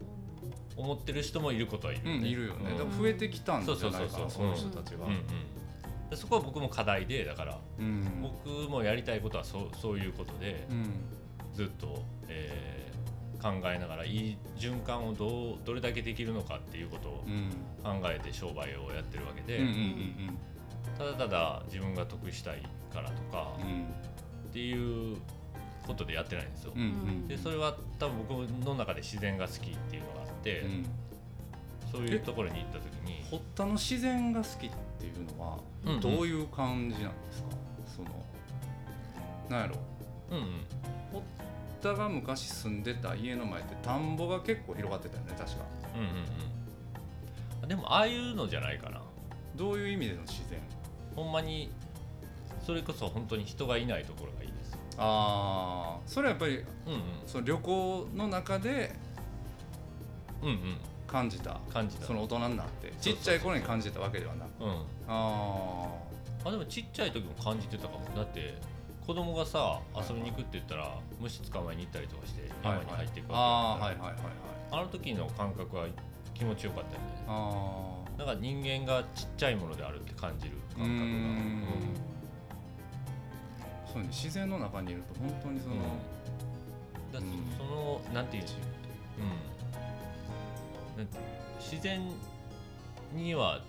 [0.80, 2.98] 思ってる人もいることはいるうん、いるよね、うん。
[2.98, 5.22] 増えてきたんじゃないかなその人たちが、うんうん
[6.10, 8.04] でそこは僕も課題でだからうん。
[8.20, 10.92] 僕もやりたいことはそうそういうことでうん。
[11.54, 12.80] ずっと、えー
[13.40, 17.50] 考えながらいい循環をどうどれだけできるのかっていうことをうん。
[17.82, 19.60] 考えて商売をやってるわけで、
[20.98, 22.62] ただただ自分が得したい
[22.92, 23.56] からとか
[24.50, 25.16] っていう
[25.86, 26.72] ことでやってないんですよ。
[26.76, 27.28] うんうん。
[27.28, 30.29] でそれは多分僕の中で自然が好きっていうのが
[31.92, 36.00] そういうところに行った時に堀田の自然が好きっていうのはうんうん。
[36.00, 37.48] どういう感じなんですか、
[37.96, 38.08] その
[39.48, 39.76] なんやろ？
[40.30, 40.44] うんうん。
[41.12, 41.24] 堀
[41.82, 45.64] 田が昔住んでた家の前って田んぼが結構広がってたよね確か。
[45.94, 46.06] うんうん
[47.62, 47.68] うん。
[47.68, 49.00] でもああいうのじゃないかな。
[49.56, 50.60] どういう意味での自然？
[51.16, 51.70] ほんまに
[52.64, 54.78] それこそ本当に人がいないところがいいです。
[54.98, 56.64] ああそれはやっぱりうん
[57.26, 58.90] その旅行の中でうんうん
[61.06, 61.58] 感じた。
[61.72, 62.06] 感じた。
[62.06, 62.92] その大人になって。
[63.00, 64.64] ちっちゃい頃に感じてたわけではなく。
[64.64, 64.70] うん。
[65.08, 65.88] あ
[66.44, 68.00] あでもちっちゃい時も感じてたかも。
[68.14, 68.54] だって
[69.06, 74.08] 子供がさ遊びに行くって言ったら虫捕まえに行ったりとかしてあ山に入っていくあわけだから。
[74.08, 74.22] あはいはいはいはい。
[74.72, 75.86] あの時の感覚は
[76.34, 77.06] 気持ちよかったよね。
[77.26, 80.86] あだから人間がちっちゃいものであるって感じる感覚が。
[80.86, 81.64] うーん
[83.92, 85.74] そうね自然の中にいると本当にその、
[87.12, 87.24] だうん
[87.58, 88.44] そのなんていう。
[88.44, 89.49] うん
[91.58, 92.00] 自然
[93.12, 93.60] には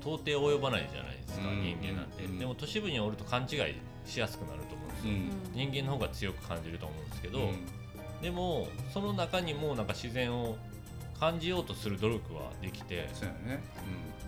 [0.00, 5.70] 到底及ばないじゃないですか、うん人間なんて、うんでも都市部におると勘違いしやすくなると思うんですよ、うん。
[5.72, 7.64] 人間の方が強く感じると思うんですけど、うん。
[8.20, 10.56] でもその中にもなんか自然を
[11.18, 13.62] 感じようとする努力はできてそうやね。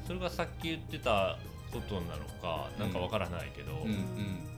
[0.07, 1.38] それがさっき言ってた
[1.72, 4.55] ことなのかなんかわからないけど、うんうん。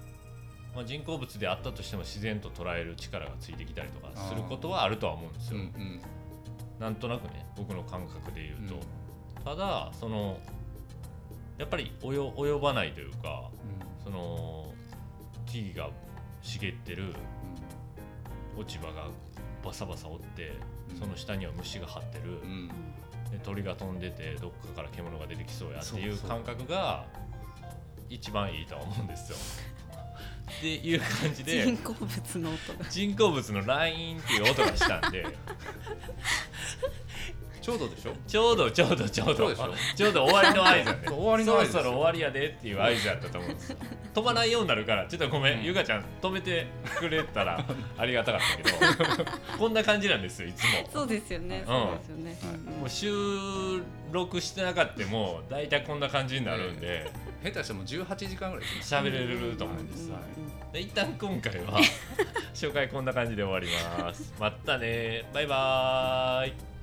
[0.75, 6.01] まあ、人工物であったとしても自然と捉える力がついてきたりとかすることはあるとは思うんですよ、うんうん
[6.79, 8.81] なんとなくね僕の感覚で言うと、
[9.45, 10.39] ただその
[11.59, 13.51] やっぱり及及ばないというか
[14.05, 14.73] その
[15.47, 15.93] 木々が
[16.43, 17.15] 茂ってる
[18.57, 19.09] 落ち葉が
[19.65, 20.53] バサバサ折って
[20.91, 20.99] うん。
[20.99, 22.51] その下には虫が張ってる、うん。
[22.51, 22.71] うん
[23.31, 26.17] で鳥が飛んでてどっかから獣が出てきそうやっていう。
[26.19, 27.05] 感覚が
[28.09, 29.39] 一番いいとは思うんですよ。
[30.51, 32.73] っていう感じで人工物の音。
[32.75, 35.27] が人工物のラインっていう音がしたんで。
[37.67, 38.13] ちょうどでしょ？
[38.29, 39.35] ちょうどちょうどちょうど。
[39.35, 39.75] そうでしょ？
[39.97, 40.85] ちょうど終わりの合図。
[40.87, 43.71] だね終わりの合図そろそろ終わりやでっていう合図だったと思うんです。
[43.71, 43.79] よ
[44.15, 45.65] 飛ばないようになるからちょっとごめん、うん。
[45.65, 47.65] ゆかちゃん止めてくれたら
[47.99, 48.57] ありがたかった
[49.17, 49.31] けど。
[49.59, 50.89] こんな感じなんですよいつも。
[50.93, 51.67] そうですよね、ん。
[51.67, 52.79] そうですよね、はい。
[52.79, 53.83] もう収
[54.13, 57.11] 録してなかったも大体こんな感じになるんで
[57.47, 60.21] 下手しても18時間ぐらい喋れると思うんです、うんうん
[60.73, 61.81] で一旦今回は
[62.53, 63.67] 紹介こんな感じで終わり
[63.99, 64.35] ます。
[64.39, 65.25] またね。
[65.33, 66.76] バイバーイ